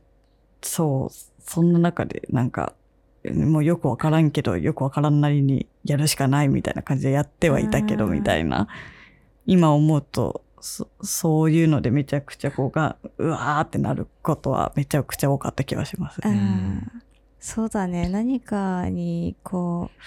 [0.62, 2.74] そう、そんな中でなんか、
[3.34, 8.68] もうよくわからんけど、よくわからんなりにやるしかないみたいな感じでやってはいたけど、うんみたいな。
[9.46, 16.20] 今思うと、そそういうのでめちゃくちゃこうが、うわーってなることはめちゃくちゃ多かった気がします。
[16.24, 16.92] うん
[17.42, 18.08] そうだね。
[18.08, 20.02] 何かに、こう、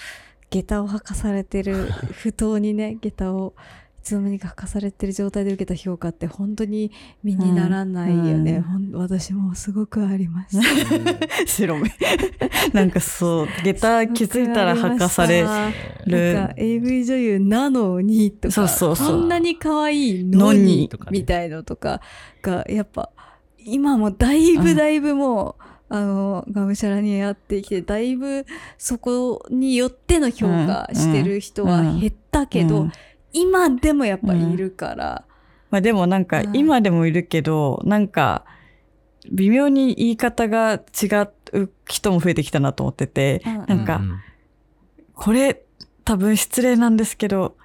[0.50, 1.74] 下駄を履かされてる、
[2.12, 3.54] 不当にね、下駄を
[4.00, 8.57] いつの間にか履かされてる状態で受けた評価って本当に身にならないよね。
[8.57, 10.59] うんほん私もすごくあります。
[11.46, 11.90] 白目。
[12.74, 15.46] なんかそう、下駄気づいたら履かされる。
[15.46, 22.02] なんか AV 女優なのにとか、そうそうそうこんなに可愛いののにみたいのとか
[22.42, 23.11] が、やっぱ、
[23.64, 25.63] 今もだいぶだいぶもう、
[25.94, 28.44] あの、がむしゃらにやってきて、だいぶ
[28.78, 32.92] そこによっての評価してる人は減ったけど、うん
[33.37, 35.24] 今でもやっぱいるから、
[35.68, 38.44] まあでもなんかうん今でもいるけど、なんか
[39.33, 41.07] 微妙に言い方が違
[41.52, 43.66] う人も増えてきたなと思ってて、うん。
[43.66, 44.02] なんかう
[45.14, 45.64] これ
[46.04, 47.57] 多分失礼なんですけど、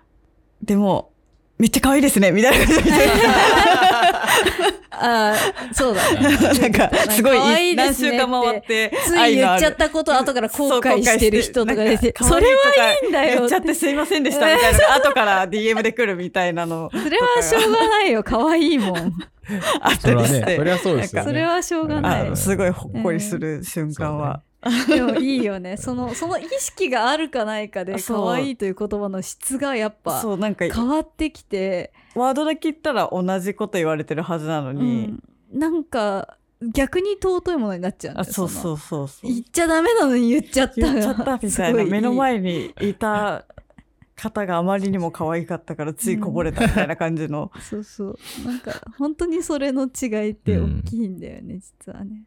[0.64, 1.12] でも
[1.60, 2.92] めっちゃ可愛いですねみたいな感じで。
[5.00, 6.20] ああ、そうだね。
[6.60, 13.60] なんかすご可愛いいですね何週間回ってつい言っちゃったことを後から後悔してる人とかで、それはいいんだよ言っちゃっ。
[13.60, 14.96] っててすいませんでしたみたいな。
[14.96, 18.24] 後から DM で来るみたいなのそれはしょうがないよ。
[18.24, 19.14] 可愛いもん。
[19.82, 20.56] あっそれはね、たりして。
[20.58, 21.24] それはそうです。
[21.24, 22.36] それはしょうがないあ。
[22.36, 24.42] すごいほっこりする瞬間は。
[24.88, 25.78] でもいいよね。
[25.78, 36.38] その、その意識があるかないかで、そう可愛いという言葉の質がやっぱそう、なんか、変わってきて、ワードだけ言ったら同じこと言われてるはずなのうに、ん、なんか
[36.74, 38.24] 逆に尊いものになっちゃうんだ。
[38.26, 39.32] そうそうそうそう。
[39.32, 41.86] 言っちゃダメなのに言っちゃった言っちゃったみたいな。
[41.86, 43.46] 目の前にいた
[44.16, 47.52] 方があまりにも可愛かったからついこぼれたみたいな感じの。
[47.62, 48.18] そうそう。
[48.46, 52.24] なんか本当にそれの違いって大きいんだよね、実はね。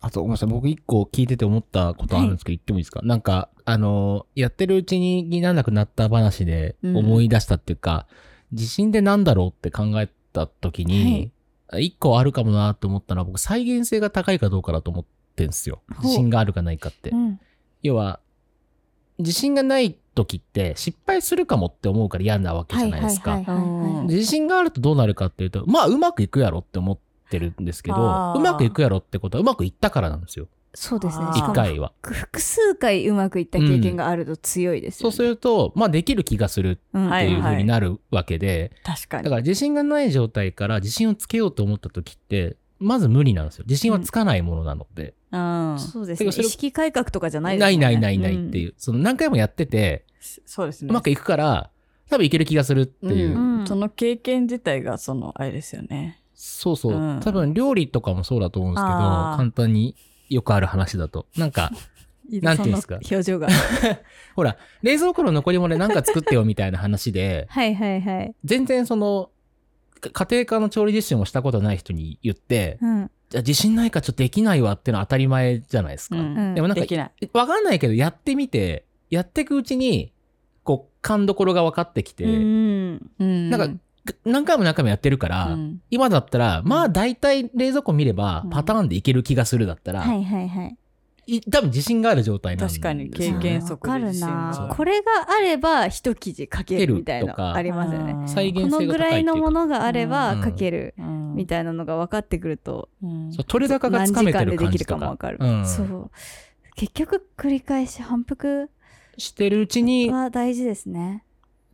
[0.00, 0.48] あと、ごめんなさい。
[0.48, 3.00] 僕一個聞いてて思ったことあるんですけど、言ってもいいですか？
[3.02, 11.30] なんか、あの、やってるうちにになんなくなった話でうん思い出したっていうか、自信ってなんだろうって考えた時に、
[11.74, 15.04] 一個あるかもなと思ったのは、僕再現性が高いかどうかだと思っ
[15.36, 15.80] てんですよ。
[15.88, 17.10] ほう自信があるかないかって。
[17.10, 17.40] うん。
[17.82, 18.20] 要は、
[19.18, 23.32] 自信がない時って失敗するかもって思うから嫌なわけじゃないですか。
[23.32, 26.98] はいはいはいはい自信があるとどうなるかっていうと、まあうまくいくやろって思っ
[27.30, 30.48] てるんですけど、うまくいくやろってことはうまくいったからなんですよ。
[30.74, 31.30] そうですねあ。
[31.30, 31.92] ーしかも一回は。
[32.02, 35.16] 複数回うまくいった経験があると強いですそうよね。
[35.16, 39.24] すると、まあできる気がするうんっていうはい風になるわけで、確かに。
[39.24, 43.64] だから自信がない状態から自信をつけようと思った時って、まず無理なんですよ。
[43.66, 45.14] 自信はつかないものなので。
[45.32, 45.78] うん。
[45.78, 46.28] そうですね。
[46.28, 50.88] 意識改革とかじゃないですないないないないっていう、その何回もやってて、そうですね。
[50.90, 51.70] うまくいくから、
[52.10, 53.36] 多分いける気がするっていう。
[53.36, 56.22] うんその経験自体がその、あれですよね。
[56.34, 59.96] そうそう、うん多分料理とかもそうだと思うんですけど、簡単に
[60.28, 61.26] よくある話だと。
[61.36, 61.70] なんか、
[62.30, 62.96] なんていうんですか？
[62.96, 63.48] 表情が。
[64.36, 68.34] ほら、冷蔵庫の残り物で何か作ってよみたいな話で、 はいはいはい。
[68.44, 69.30] 全然その、
[70.00, 73.10] か家庭科の調理実習もしたことない人に言って、うん。
[73.30, 76.16] じゃあ自信ないからちょっとできないわっていうのは当たり前じゃないですか。
[76.16, 77.10] うんでもなんか。
[77.32, 80.12] わかんないけどやってみて、やっていくうちに、
[80.64, 83.10] こう、勘どころが分かってきて、うん。
[83.18, 83.80] うんなんか、
[84.24, 90.76] 何回も何回もやってるから、うん今だったら、まあ大体冷蔵庫見ればうんパターンでいける気がするだったら、はいはいはい。
[91.26, 94.68] い多分自信がある状態なんです確かに経験わかる則で自信が。
[94.68, 98.12] なこれがあれば一記事書けるみたいなありますよね。
[98.12, 105.38] うん再現この性が高いっていうかぐらいのものがあればうん書けるうんみたいなのが分かってくると、うんそう取れ高がつかめてる感じとか何時間でできるかも分かる。
[105.40, 106.10] うんそう。
[106.74, 108.70] 結局繰り返し反復
[109.18, 111.24] してるうちにっは大事ですね。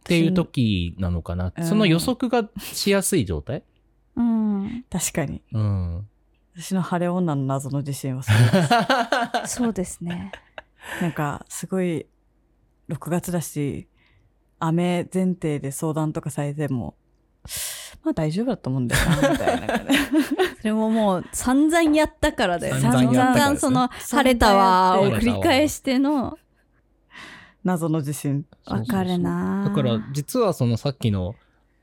[0.05, 3.63] ていう時なのかな、うんその予測がしやすい状態？
[4.17, 4.85] うん。
[4.91, 5.43] 確かに。
[5.53, 6.09] うん。
[6.57, 10.31] 私の晴れ女の謎の自信はすごいです そうですね。
[11.01, 12.07] なんか、すごい、
[12.89, 13.89] 6月だし、
[14.61, 16.95] 雨前提で相談とかされても、
[18.05, 19.99] まあ大丈夫だと思うんだよな、みたいな感じ。
[20.61, 22.77] それももう散々やったからだよ。
[22.77, 26.39] 散々やったから散々その晴れたわを繰り返しての
[27.65, 28.45] 謎の自信。
[28.67, 28.87] そうそうそう。
[28.87, 31.35] 分かるなだから実はそのさっきの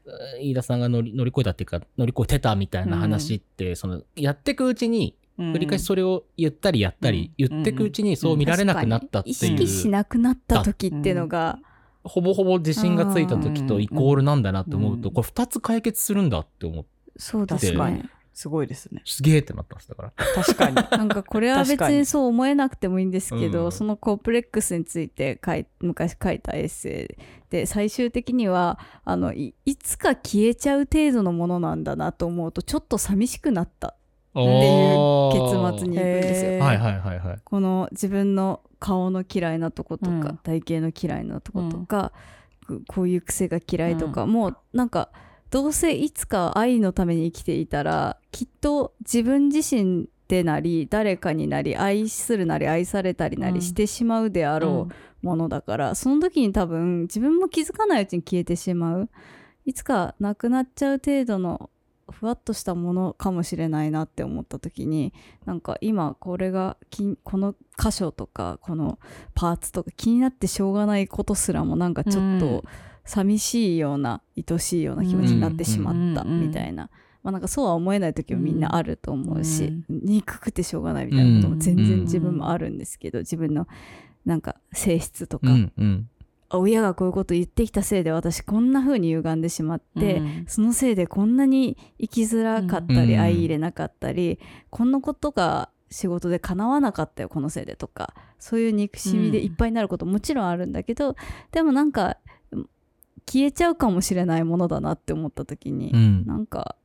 [0.05, 7.47] えー飯田さんが乗り乗り越えたっていうか乗り越えてたみたいな話って、そのやっていくうちに繰り返しそれを言ったりやったり、うん。
[7.49, 11.59] 言っていくうちにそう見られなくなったっていう、意識しなくなった時っていうのが、
[12.03, 15.13] ほぼほぼ自信がついた時とイコールなんだなって思うと、うん。
[15.15, 16.85] これ二つ解決するんだって思う。
[17.17, 18.09] そうです確かねに。
[18.33, 19.01] すごいですね。
[19.05, 20.13] すげえってなったんですだから。
[20.35, 20.75] 確かに。
[20.97, 36.59] なんかこれは別ににそう思えなくてもいいんですけど、うんそのコンプレックスについて書い昔書いたエッセイで最終的にはあのいいつか消えちゃう程度のものなんだなと思うとちょっと寂しくなったっていう結末に行くんですよ。
[36.59, 37.37] はいはいはいはい。
[37.43, 42.13] この自分の顔の嫌いなとことか、うん体型の嫌いなとことか、
[42.67, 45.09] ここういう癖が嫌いとか、もうなんか
[45.51, 53.55] どうせいつか愛のために生きていたらきっと自分自身でなり誰かになり愛するなり愛されたりなうん。
[53.55, 59.09] りしてしまうであろうものだから、その時に多分自分も気づかないうちに消えてしまう。
[59.65, 61.69] いつかなくなっちゃう程度の
[62.09, 65.13] ふわっとしたものかもしれないなって思った時に
[65.45, 68.99] なんか今これがきこの箇所とかこの
[69.33, 72.39] パーツとか気になってしょうがないことすらもなんかちょっうん。
[72.39, 72.63] と
[73.05, 76.89] 寂しいような愛しいような気持ちになってしまったうんみたいな。
[77.23, 83.67] まあなんかそうは思えない時もみんなあると思うし、うん憎くてしょうがないみたいなことも全然自分もあるんですけど、自分の
[84.25, 86.09] なんか性質とか、うんうん。
[86.53, 90.45] 親がこういうこと言ってきたせいで私こんな風に歪んでしまって、うん。
[90.47, 94.39] そのせいでこんなに生きづらかったり、うん相入れなかったり
[94.69, 98.13] こんなことが仕事で叶わなかったよこのせいでとか。
[98.39, 101.15] そういう憎しみでいっぱいになることもちろんあるんだけど、
[101.51, 102.17] でもなんか
[103.25, 106.75] 消えちゃうかもしれないものだなって思った時に、うんなんか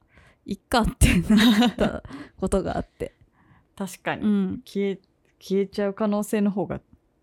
[0.44, 2.02] いっかってなった
[2.38, 3.14] ことがあって、
[3.76, 4.98] 確かに、うん、消え、
[5.40, 6.80] 消えちゃう可能性の方が、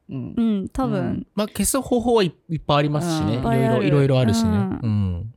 [0.10, 0.42] うんう。
[0.64, 3.38] ん、多分、うんまあ消す方法はいいっぱいありますしね。
[3.38, 4.50] うんいろいろ、いろいろあるしね。
[4.50, 4.54] う
[4.86, 5.34] うんん。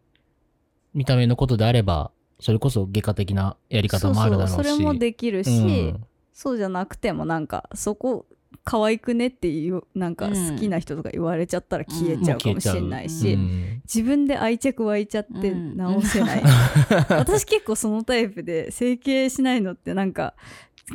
[0.94, 2.10] 見た目のことであれば、
[2.40, 4.50] それこそ外科的なやり方もあるだろうし。
[4.50, 5.62] そうそうそれもできるし、う
[5.94, 8.26] んそうじゃなくてもなんかそこ
[8.66, 13.80] 可愛くねっていうなんか好きな人とか言われちゃったら消えちゃうかもしれないし、うん。
[13.84, 15.76] 自分で愛着湧いちゃってうん。
[15.76, 16.42] 直せない、
[17.10, 20.34] 私結構そのタイプで整形しないのってなんか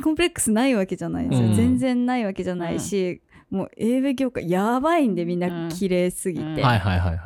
[0.04, 1.54] コンプレックスないわけじゃないんですよ、うん。
[1.54, 6.62] 全然ないわけじゃないし、もう AV 業界やばいんでみんな綺麗すぎて。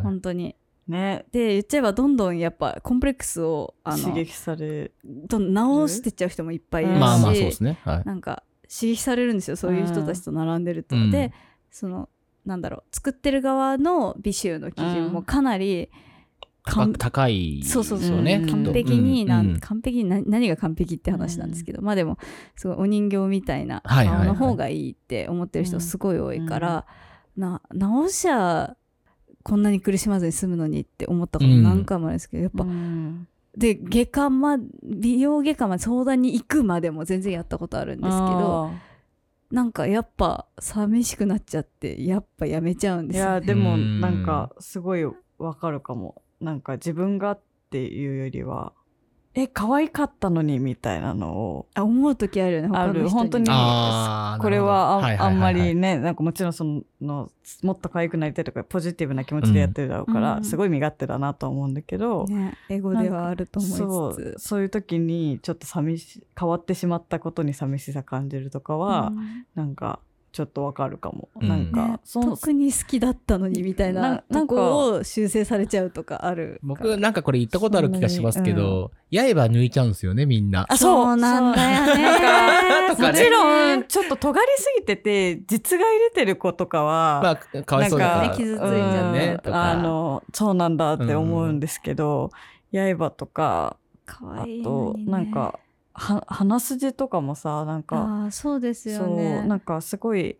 [0.00, 0.54] 本当に。
[0.86, 1.24] ね。
[1.32, 7.80] で言っちゃえばどんどんやっぱコンプレックスをあの刺激され、どんどん直してっちゃう人もいっぱいいるし、まあまあそうですね。
[7.82, 8.02] はい。
[8.04, 10.96] なんか刺激されるんですよそういう人たちと並んでると。
[10.96, 11.10] うん。
[11.10, 11.32] で
[11.70, 12.08] その
[12.44, 15.90] なんだろう作ってる側の美醜の基準もかなり、
[16.98, 18.44] 高いそうそうそうよね。
[18.48, 19.60] 完璧になん、うん。
[19.60, 22.18] 完璧にな何が完璧って話なんですけど、まあでも
[22.56, 26.86] すごいお人形みたいな顔の方がいいって思ってる人すごい多いから、
[27.36, 28.76] な直しゃ
[29.42, 38.86] こんなに苦しまずに済むのにって思ったこと何回もあるんですけど、やっぱ、うんで外科ま美容外科まで相談に行くまでも全然やったことあるんですけどあ
[39.50, 43.46] なんかやっぱ寂しくなっちゃってやっぱやめちゃうんですよ、や、ね。
[43.46, 45.04] でも、うんなんか、すごい
[45.38, 46.22] わかるかも。
[46.40, 47.40] なんか、自分がっ
[47.70, 48.72] ていうよりは、
[49.38, 53.00] え、可愛かったのに、みたいなのを、あ思う時あるよね他の人に。
[53.00, 53.08] ある。
[53.10, 57.30] 本当にこれはあ,、んまりね、なんかもちろんその、
[57.62, 60.44] もっと可愛くなりたいとか、ポジティブな気持ちでやってるだろうから、うん。
[60.44, 64.40] すごい身勝手だなとは思うんだけど、ね、エゴではあると思そいうつ。
[64.40, 64.48] つ。
[64.48, 69.46] そういう時にちょっと寂し変わってしまったことに寂しさ感じるとかは、うん。
[69.54, 70.00] なんか
[70.36, 71.48] ちょっとわかるかも、うん。
[71.48, 80.66] なんか、ね特に好きだったのにみたいなななんかとこを修正されちゃうとかある僕なんかこれ言ったことある気がしますけど、刃抜いちゃうんですよね、みんな。
[80.68, 81.16] あそう。
[81.16, 82.90] なんだよね。
[82.90, 83.08] とかね。
[83.12, 87.30] もちろんちょっと尖りすぎてて実が入れてる子とかは、ま
[87.60, 88.18] あ、かわいそうだから。
[88.18, 89.38] なんかね傷ついちゃってうん。
[89.38, 89.70] とか。
[89.70, 92.30] あのそうなんだって思うんですけど、
[92.72, 95.12] 刃とかあ可愛いのとにね。
[95.12, 95.60] なんかは
[95.98, 99.42] 鼻筋とかもさなんかそうですよね。
[99.42, 100.36] なんかすごい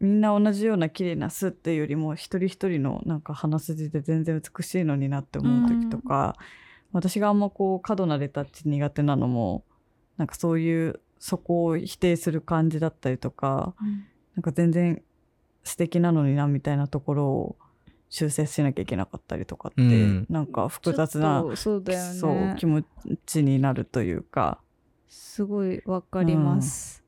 [0.00, 6.36] みんな同じような綺麗な巣っていうよりも一人一人のなんか鼻筋で全然美しいのになって思う時とか、
[6.92, 9.64] 私があんまこう過度なレタッチ苦手なのも
[10.16, 14.06] なんかそういうそこを否定する感じだったりとかうん。
[14.34, 15.02] なんか全然
[15.62, 17.56] 素敵なのになみたいなところを
[18.14, 20.26] 修正しなきゃいけなかったりとかって、うん。
[20.28, 22.12] なんか複雑なそうだよね。
[22.12, 22.84] そう気持
[23.24, 24.60] ちになるというか。
[25.08, 27.02] すごいわかります、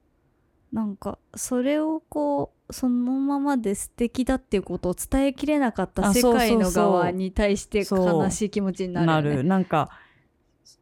[0.73, 9.37] なんかそれをこうそのままで素敵だっていうことを伝えきれなかった世界の側に対して悲しい気持ちになるね。
[9.37, 9.45] る。
[9.45, 9.91] なんか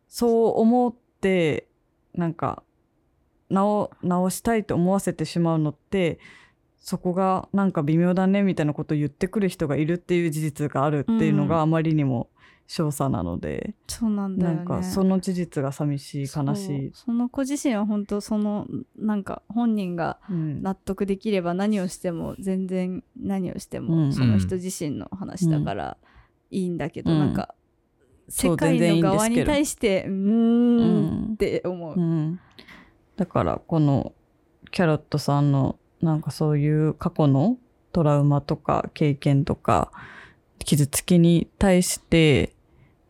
[0.08, 1.66] そう思って
[2.14, 2.62] なんか
[3.50, 6.20] 直直したいと思わせてしまうのって
[6.82, 11.48] そこがなんか微妙だねみたいなことを言ってくる人がいるっていう事実があるっていうのうん。
[11.48, 12.28] があまりにも
[12.66, 14.56] 少佐なので、そうなんだよね。
[14.56, 18.66] なんかその事実が寂しい悲しい、その子自身は本当その
[18.96, 20.62] なんか本人がうん。
[20.62, 24.12] 納得できれば何をしても全然何をしてうもん。
[24.12, 25.96] その人自身の話だから
[26.50, 27.18] いいんだけど、うん。
[27.18, 27.54] なんか
[28.28, 31.30] 世界の側に対してうーうん。
[31.30, 31.32] ん。
[31.34, 32.40] って思う、うん、
[33.16, 34.12] だからこの
[34.70, 37.56] キャロットさんのなんかそういう過去の
[37.92, 39.92] トラウマとか経験とか
[40.58, 42.54] 傷つきに対して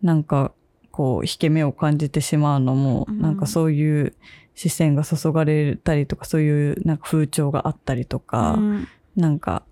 [0.02, 0.52] なんか
[0.90, 3.20] こう引け目を感じてしまうのも、うん。
[3.20, 4.14] なんかそういう
[4.54, 8.88] 視線が注がれたりとかそういうなんか風潮があったりとか、うん。
[9.16, 9.62] なんか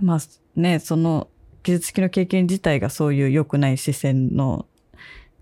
[0.00, 0.18] まあ
[0.56, 1.28] ねその
[1.62, 4.66] 傷つきの経験自体がそういう良くない視線の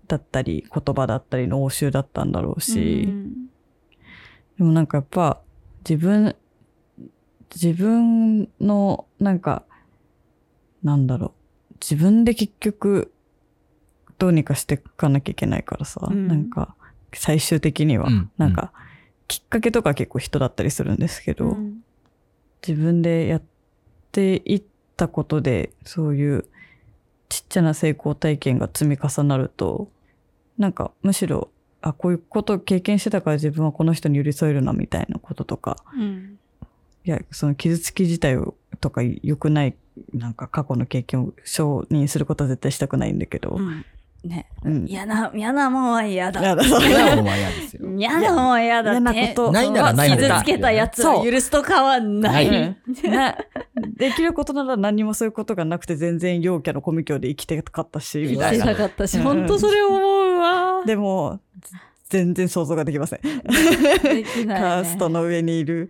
[0.07, 3.47] だったり言葉だったりの応酬だったんだろうし、うん。
[4.57, 5.41] でもなんかやっぱ
[5.79, 6.35] 自分
[7.53, 9.63] 自分のなんか
[10.83, 11.73] なんだろう。
[11.79, 13.13] 自分で結局
[14.17, 16.27] どうにかしていかなきゃいけないからさ、うん。
[16.27, 16.75] なんか
[17.13, 18.31] 最終的には、うん。
[18.37, 18.73] なんか
[19.27, 21.83] きっかけとか結構人だったりするんですけど、うん。
[22.67, 23.41] 自分でやっ
[24.11, 24.63] ていっ
[24.95, 26.45] たことでそういう
[27.29, 29.89] ちっちゃな成功体験が積み重なると
[30.57, 31.49] なんかむしろ
[31.81, 35.77] あこういうことを経験してたから自分はこの人に寄り添えるなみたいなこととか。
[35.93, 36.39] うん。
[37.05, 39.75] いやその傷つき自体をとか良くない
[40.13, 43.85] なんか過去の経験を承認することは絶対したくないんだけど、うん。
[44.23, 44.47] ね。
[44.63, 44.85] うん。
[44.87, 46.41] 嫌な嫌なもんは嫌だ。
[46.41, 47.89] やだそれは嫌ですよ。
[47.95, 48.91] 嫌なもんは嫌だ。
[48.91, 52.77] 嫌なことないならない傷だつけたやつは許すとかはない、はい。
[53.05, 53.37] うんな
[53.95, 58.65] できることなら何もそういうことがなくて全然陽キャのコミュ境で生きてかったしみ生きてたいな。
[58.65, 59.23] なかったし、うん。
[59.23, 60.85] 本当それ思うわ。
[60.85, 61.39] でも、
[62.09, 63.19] 全然想像ができません。
[63.23, 63.41] ね。
[64.47, 65.89] カーストの上にいる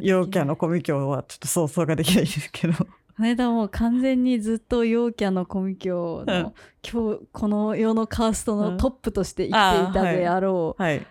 [0.00, 2.74] 陽キャのコミュ境はちょっと想像ができないですけど。
[2.74, 11.06] この間もう完全にずっと陽キャのコミュ境の、うん今日この世のカーストのトップとして生きていたであろうはい。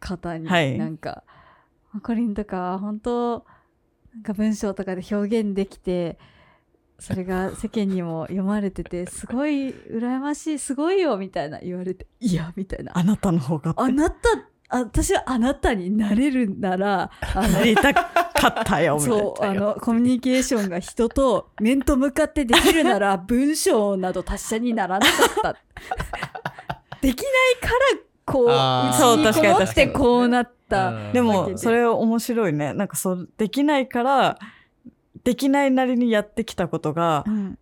[0.00, 1.22] 方に、はいなんか
[1.92, 3.44] マコリンとか本当
[4.14, 6.18] なんか文章とかで表現できて
[6.98, 12.92] それが世間にも読まれててすごい羨ましいすごいよみたいな言われていやみたいな。
[12.96, 14.16] あなたの方があなた
[14.70, 19.16] あ私はあなたになれるならなりたかったよ、みたいな。
[19.16, 25.56] そうあのコミュニケーションが人と 面と向かってできるなら文章など達者にならなかった。
[27.00, 27.74] できないから
[28.26, 29.30] こうあー。
[29.30, 32.74] うちにこもってこうなったでも、それ面白いね。
[32.74, 34.38] なんかそう、できないから、
[35.28, 37.58] できないなりにやってきたことが、うん。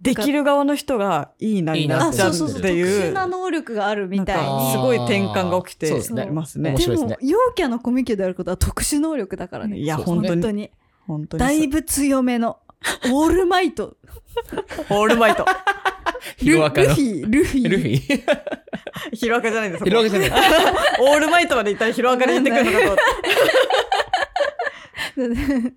[0.00, 3.10] できる側の人がいいなになあっちゃそうっていう。
[3.10, 4.52] 殊な能力があるみたい。
[4.52, 5.90] にすごい転換が起きて。
[6.30, 6.70] ますね。
[6.74, 6.96] ですね。
[6.96, 9.78] でも陽キャのコミュニケであることは特殊能力だからね。
[9.78, 10.28] いや本当に。
[10.28, 10.70] 本当に。
[11.08, 11.40] 本当に。
[11.40, 12.60] だいぶ強めの。
[13.10, 13.96] オールマイト。
[14.88, 15.44] オールマイト。
[16.38, 16.86] ヒロアカの。
[16.90, 17.68] ルフィルフィ。
[17.68, 18.22] ルフィ。
[19.12, 20.30] ヒロアカじゃないんですヒロアカじゃない。
[21.02, 23.02] オールマイトまで言ったらヒロアカで言ってくるのかと。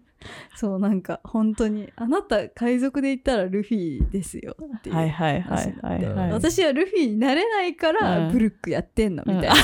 [0.56, 6.32] そうなんか本当にあなた海賊で言ったらルフィですよっていうはいはいはいはいうんはい。
[6.32, 8.32] 私はルフィになれないからうん。
[8.32, 9.56] ブルックやってんのみたいな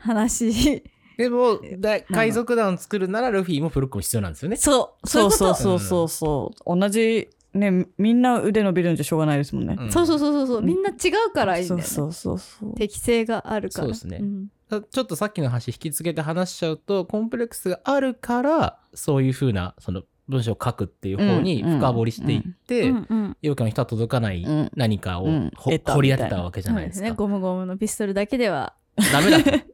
[0.00, 0.82] 話、
[1.16, 4.56] でも、だ海賊団を作るならルフィもフルックも必要なんですよね。
[4.56, 5.08] そう。
[5.08, 6.78] そうそうそうそうそうそう。
[6.78, 9.76] 同じ、ね、みんな腕伸びるんじゃしょうがないですもんね。
[9.78, 9.92] うん。
[9.92, 10.62] そうそうそうそうそう。
[10.62, 10.94] みんな違
[11.28, 11.84] うからいいんだよね。
[11.84, 12.74] そうそうそうそう。
[12.74, 13.84] 適性があるから。
[13.84, 14.18] そうですね。
[14.18, 14.48] ん。
[14.68, 23.36] ちょっとさっきの話引き継げて話しちゃうと、コンプレックスがあるから、そういうふうな、その文章を書くっていう方に深掘りしていって、うんうん。
[23.42, 24.70] 陽キャの人は届かないうん。
[24.74, 25.70] 何かを掘
[26.02, 27.12] り当てたわけじゃないですか。
[27.14, 28.74] ゴムゴムのピストルだけでは
[29.12, 29.50] ダメだと。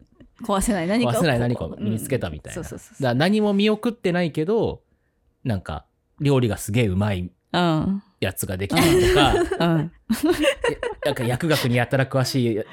[0.42, 1.12] 壊せない何かを。
[1.14, 2.57] 壊せない何かを身につけたみたい
[3.00, 3.14] な。
[3.14, 4.82] 何も見送ってないけど、
[5.44, 5.86] なんか、
[6.20, 7.30] 料理がすげえうまいうん。
[7.53, 9.92] やつができたりとか、うん。
[11.05, 12.64] なんか薬学にやたら詳し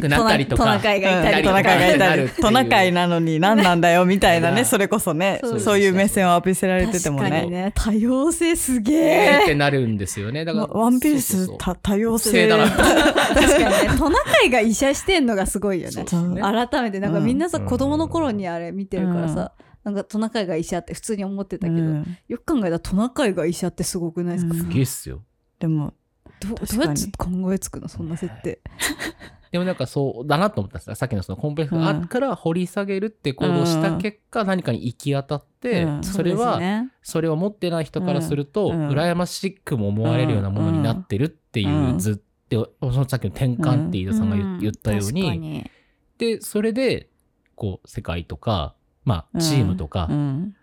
[0.00, 0.84] くなったりとトナか。
[0.84, 1.70] カイがいたりトナとか。
[1.70, 4.66] カイがいたりトナカイなのに何なんだよみたいなね、うん。
[4.66, 7.46] それこそね、そういう目線を浴びせられててもね。
[7.46, 9.30] ね多様性すげえ。
[9.36, 10.44] ーっえてなるんですよね。
[10.44, 10.66] だから。
[10.66, 12.30] ワンピース多様性。
[12.30, 12.70] 性だな。
[12.72, 16.04] 確かにねトナカイが医者してんのがすごいよね。
[16.04, 16.98] 改めて。
[16.98, 17.66] なんかみんなさ、うん。
[17.66, 19.52] 子供の頃にあれ見てるからさ、
[19.84, 22.18] なんかトナカイが医者って普通に思ってたけど、うん。
[22.26, 24.60] よく考えたらトナカイが医者ってすごくないですか、うん。
[24.60, 25.22] すげえっすよ。
[25.58, 25.92] でも、
[26.40, 28.60] どどうやって考えつくのそんな設定？
[29.52, 30.96] でもなんかそうだなと思ったんですよ。
[30.96, 36.02] さっきのそのコンプレックスがあるから掘り下げるって行動をした結果、何かに行き当たって、うん。
[36.02, 36.60] それは
[37.02, 38.88] それを持ってない人からすると、うん。
[38.88, 41.98] 羨ましくも思われるようなものになってるっていう、うん。
[41.98, 42.16] ずっ
[42.48, 45.70] てそのさっきの転換って飯田さんが言,、ったように。
[46.18, 47.08] でそれで
[47.54, 48.74] こう世界とか、
[49.04, 50.56] まあ、チームとか、うん。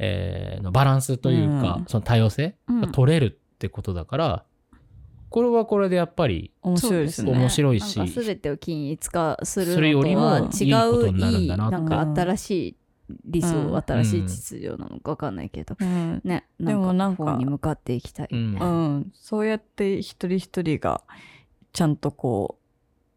[0.00, 1.84] えーのバランスというか、うん。
[1.86, 2.80] その多様性うん。
[2.80, 4.44] が取れるってことだから、
[5.30, 7.32] これはこれでやっぱり面白いですね。
[7.32, 12.76] 面白いし全てを均一化するするよりものとは違うになるんいいだなんか新しい
[13.26, 13.82] 理想、うん。
[13.86, 16.20] 新しい秩序なのか分かんないけど、うん。
[16.24, 18.58] ねでもなんか方に向かっていきたい、うん。
[18.58, 18.64] う
[19.00, 21.02] ん、そうやって一人一人が
[21.72, 22.58] ちゃんとこ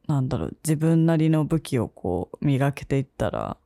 [0.08, 3.58] うなんだろう自分なりの武器をこう磨けていったら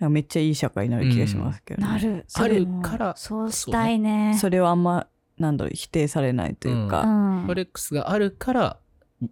[0.00, 2.26] めっちゃいい社会になる気がしますけどね、なる。
[2.34, 4.36] あるからそうしたいね。
[4.38, 5.06] それをあんま
[5.38, 7.44] なんだろう否定されないといううか、ん。
[7.46, 8.78] フォレックスがあるから、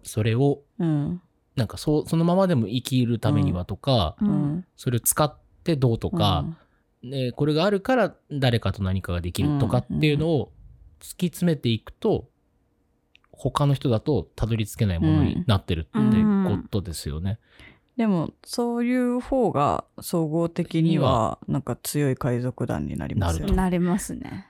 [0.03, 1.21] それを、うん。
[1.57, 4.33] なんかそう、そのままでも生きるためにはとか、ううん。
[4.59, 5.35] んそれを使っ
[5.65, 6.45] てどうとか、
[7.03, 10.53] ね、これがあるから誰かと何かができるとかっていうのを
[11.01, 12.29] 突き詰めていくと、
[13.31, 15.91] 他の人だとたどり着けないものになってるって
[16.49, 17.39] ことですよね。
[17.97, 23.55] でもそういう方が総合的にはなんか強い海賊団になりますよね。
[23.55, 24.47] なりますね。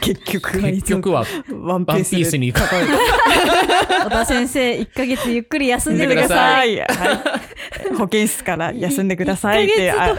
[0.00, 0.60] 結局。
[0.60, 2.64] 結局はワンピースでピースに例え
[4.04, 6.76] 小田先生1ヶ月ゆっくり休んでてください。
[6.76, 6.96] さい。
[6.96, 7.12] は
[7.92, 9.92] い、保健室から休んでくださいって。
[9.92, 10.16] あ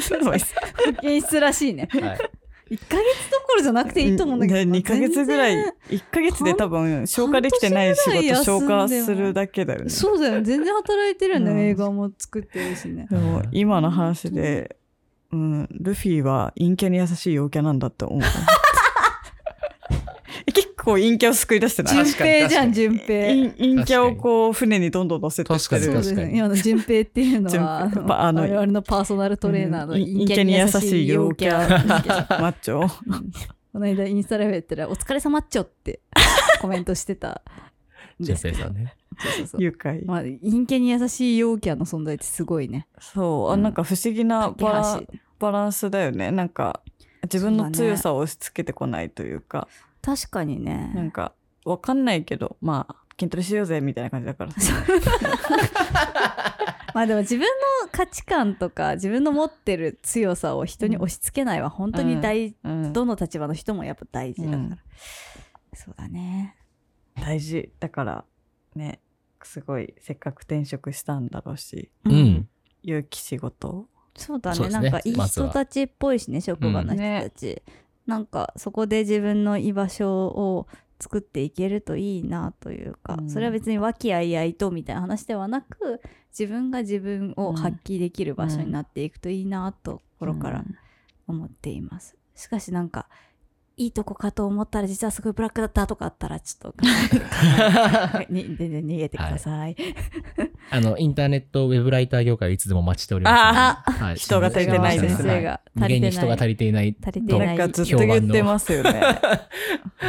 [0.00, 0.54] そうです。
[0.86, 1.88] 保健室らしいね。
[1.90, 2.30] はい
[2.70, 4.70] 1ヶ月どころじゃなくていいと思うんだけど。
[4.72, 9.90] 2ヶ月ぐらい全然、1ヶ月で多分消化できてない仕事消化するだけだよね。
[9.90, 10.42] そうだよね。
[10.42, 11.58] 全然働いてるよね、うん。
[11.60, 13.06] 映画も作ってるしね。
[13.08, 14.76] でも今の話で、
[15.32, 18.20] うん、ルフィは陰キャに優しい陽キャなんだって思う。
[20.86, 23.06] 結構陰キャを救い出してない順確かに平じゃん順平。
[23.06, 26.32] 陰陰キャをこう船にどんどん乗せてって確かにるそうですね。
[26.36, 31.66] 今の順平っていうのはあのあの我々のパーソナルトレーナーのうん陰キャに優しい陽キャ。
[31.66, 32.28] 陰キャ。
[32.40, 32.86] マッチョ。
[33.72, 36.00] この間インスタライブやったら「お疲れ様っちょ」って
[36.60, 37.42] コメントしてた
[38.18, 38.94] ん純平さんね。
[39.18, 39.62] そうそうそう。
[39.62, 40.04] 愉快。
[40.04, 42.86] まあ陰キャに優しい陽キャの存在ってすごいね。
[43.00, 43.62] そう、あうん。
[43.62, 45.02] なんか不思議な架バラ
[45.40, 46.30] バランスだよね。
[46.30, 46.80] なんか
[47.24, 49.68] 自分の強さを押し付けてこないというか、
[50.06, 50.92] 確かにね。
[50.94, 51.32] なんか
[51.64, 54.52] わかんないけど、まあ筋トレしようぜみたいな感じだから。
[56.94, 57.44] まあでも自分
[57.82, 64.78] の価値観とか自分の持ってる強さを人に押し付けないは本当に大、うん、どの立場の人もやっぱ大事だから、うん。
[65.74, 66.54] そうだね。
[67.16, 67.72] 大事。
[67.80, 68.24] だから
[68.76, 69.00] ね、
[69.42, 72.48] すごいせっかく転職したんだろうし、うん。
[72.82, 73.88] 有機仕事。
[74.16, 74.60] そうだね。
[74.60, 74.68] ね。
[74.68, 77.60] なんかいい人たちっぽいしね職場の人たち、
[78.06, 80.66] なんかそこで自分の居場所を
[81.00, 83.30] 作っていけるといいなというか、うん。
[83.30, 86.00] それは別に和気あいあいとみたいな話ではなく
[86.30, 90.64] 自分が自分を発揮できる場所になっていくといいなと心から
[91.26, 93.08] 思っています、しかしなんか
[93.78, 96.80] いいとこかと思ったら実はすごいブラックだったとかあったらちょっと
[98.32, 99.76] に全然逃げてください、
[100.70, 103.58] あの、インターネットウェブライター業界はいつでも待ちしておりますので。
[103.58, 106.96] あはい人が足りてないですね先生が無足りてない限に人が足りていない。
[107.02, 109.02] 足りてないなんかずっと言ってますよね。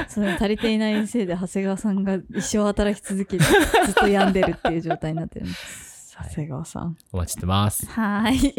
[0.07, 3.43] その足りていないせいで長谷川さんが一生働き続けて
[3.85, 6.15] ずっと病んでるっていう状態になってるんです。
[6.29, 6.97] 長谷川さん。
[7.11, 7.85] お待ちしてます。
[7.87, 8.53] はーい。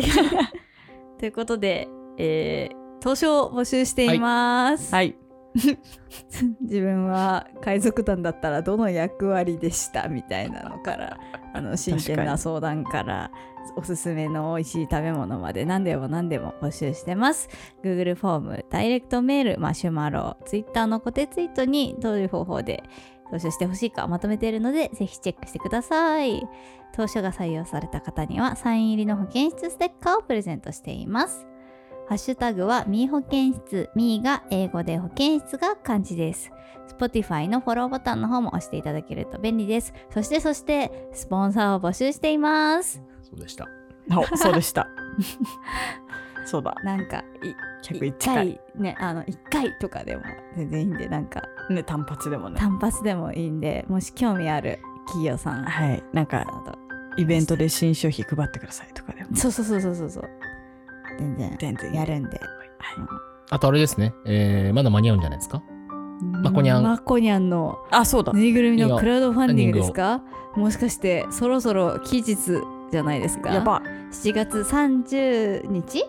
[1.19, 1.89] ということで、
[2.19, 4.95] えー、投書を募集しています。
[4.95, 5.17] はい。
[6.61, 11.19] 自分は海賊団だったらどの役割でしたみたいなのから、
[11.53, 13.31] あの真剣な相談から、
[13.77, 17.49] おすすめの美味しい食べ物まで何でも何でも募集してます。
[17.83, 22.83] Google フォーム、ダイレクトメール、マシュマロ、Twitter の固定ツイートにどういう方法で
[23.31, 26.47] 投書してほしいかまとめているので、ぜひチェックしてください。
[26.93, 31.48] 投書が採用された方にはサイン入りの保健室ステッカーをプレゼントしています。
[32.09, 36.51] ハッシュタグはミー保健室、ミーが英語で保健室が漢字です。
[36.99, 39.93] Spotify のフォローボタンの方も押していただけると便利です。
[40.09, 43.03] そしてそして、スポンサーを募集しています。
[43.23, 43.69] そうでした。
[44.11, 44.89] あ そうでした。
[46.47, 46.75] そうだ。
[46.83, 47.55] なんか、い
[47.85, 48.35] 101 1回。
[48.35, 50.23] 回、ね、あの、1回とかでも
[50.57, 52.59] 全然いいんで、なんか、ね、単発でもね。
[52.59, 54.79] 単発でもいいんで、もし興味ある
[55.09, 56.03] 企業さん、はい。
[56.15, 56.47] なんか、
[57.19, 59.37] イベントで新商品配ってくださいとかでも。
[59.37, 60.38] そうそうそうそうそうそう。
[61.19, 61.93] 全然全然。
[61.95, 62.41] やるんで。
[63.51, 64.15] あとあれですね。
[64.25, 65.63] えー、まだ間に合うんじゃないですか？
[66.43, 66.83] まこにゃん。
[66.83, 68.33] まこにゃんのあ、そうだ。
[68.33, 70.23] ぬいぐるみのクラウドファンディングですか？
[70.57, 72.35] もしかしてそろそろ期日
[72.91, 73.51] じゃないですか？
[73.53, 73.83] やば。
[74.11, 76.05] 7月30日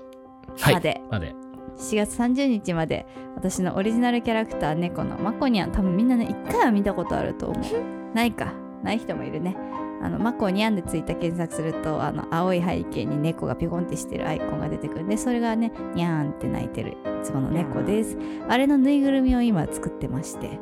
[0.60, 0.74] はい。
[0.76, 1.36] まで、まで。
[1.78, 3.06] 7月30日まで。
[3.36, 8.16] 私のオリジナルキャラクター猫のまこにゃん多分みんなね一回は見たことあると思う。
[8.16, 8.52] ないか。
[8.84, 9.56] ない人もいるね
[10.02, 20.60] あのまこにゃんでツイッター検索するとあの青い背景に猫がピコンってしてるアイコンが出てくるんでそれがねにゃーんって鳴いてるいつもの猫ですあれのぬいぐるみを今作ってまして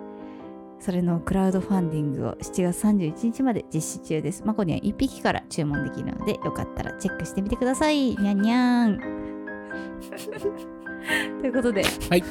[0.80, 4.44] それのクラウドファンディングを7月31日まで実施中です。
[4.46, 8.16] まこには1匹から注文できるので、よかったらチェックしてみてください。
[8.16, 9.00] にゃんにゃん。
[11.42, 12.24] ということで、はい。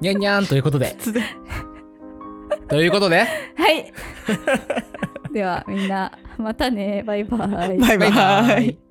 [0.00, 0.96] にゃんにゃんということで。
[2.68, 3.92] ということで、はい。
[5.32, 7.36] ではみんなまたねバイバ
[7.66, 8.85] イバイバイ。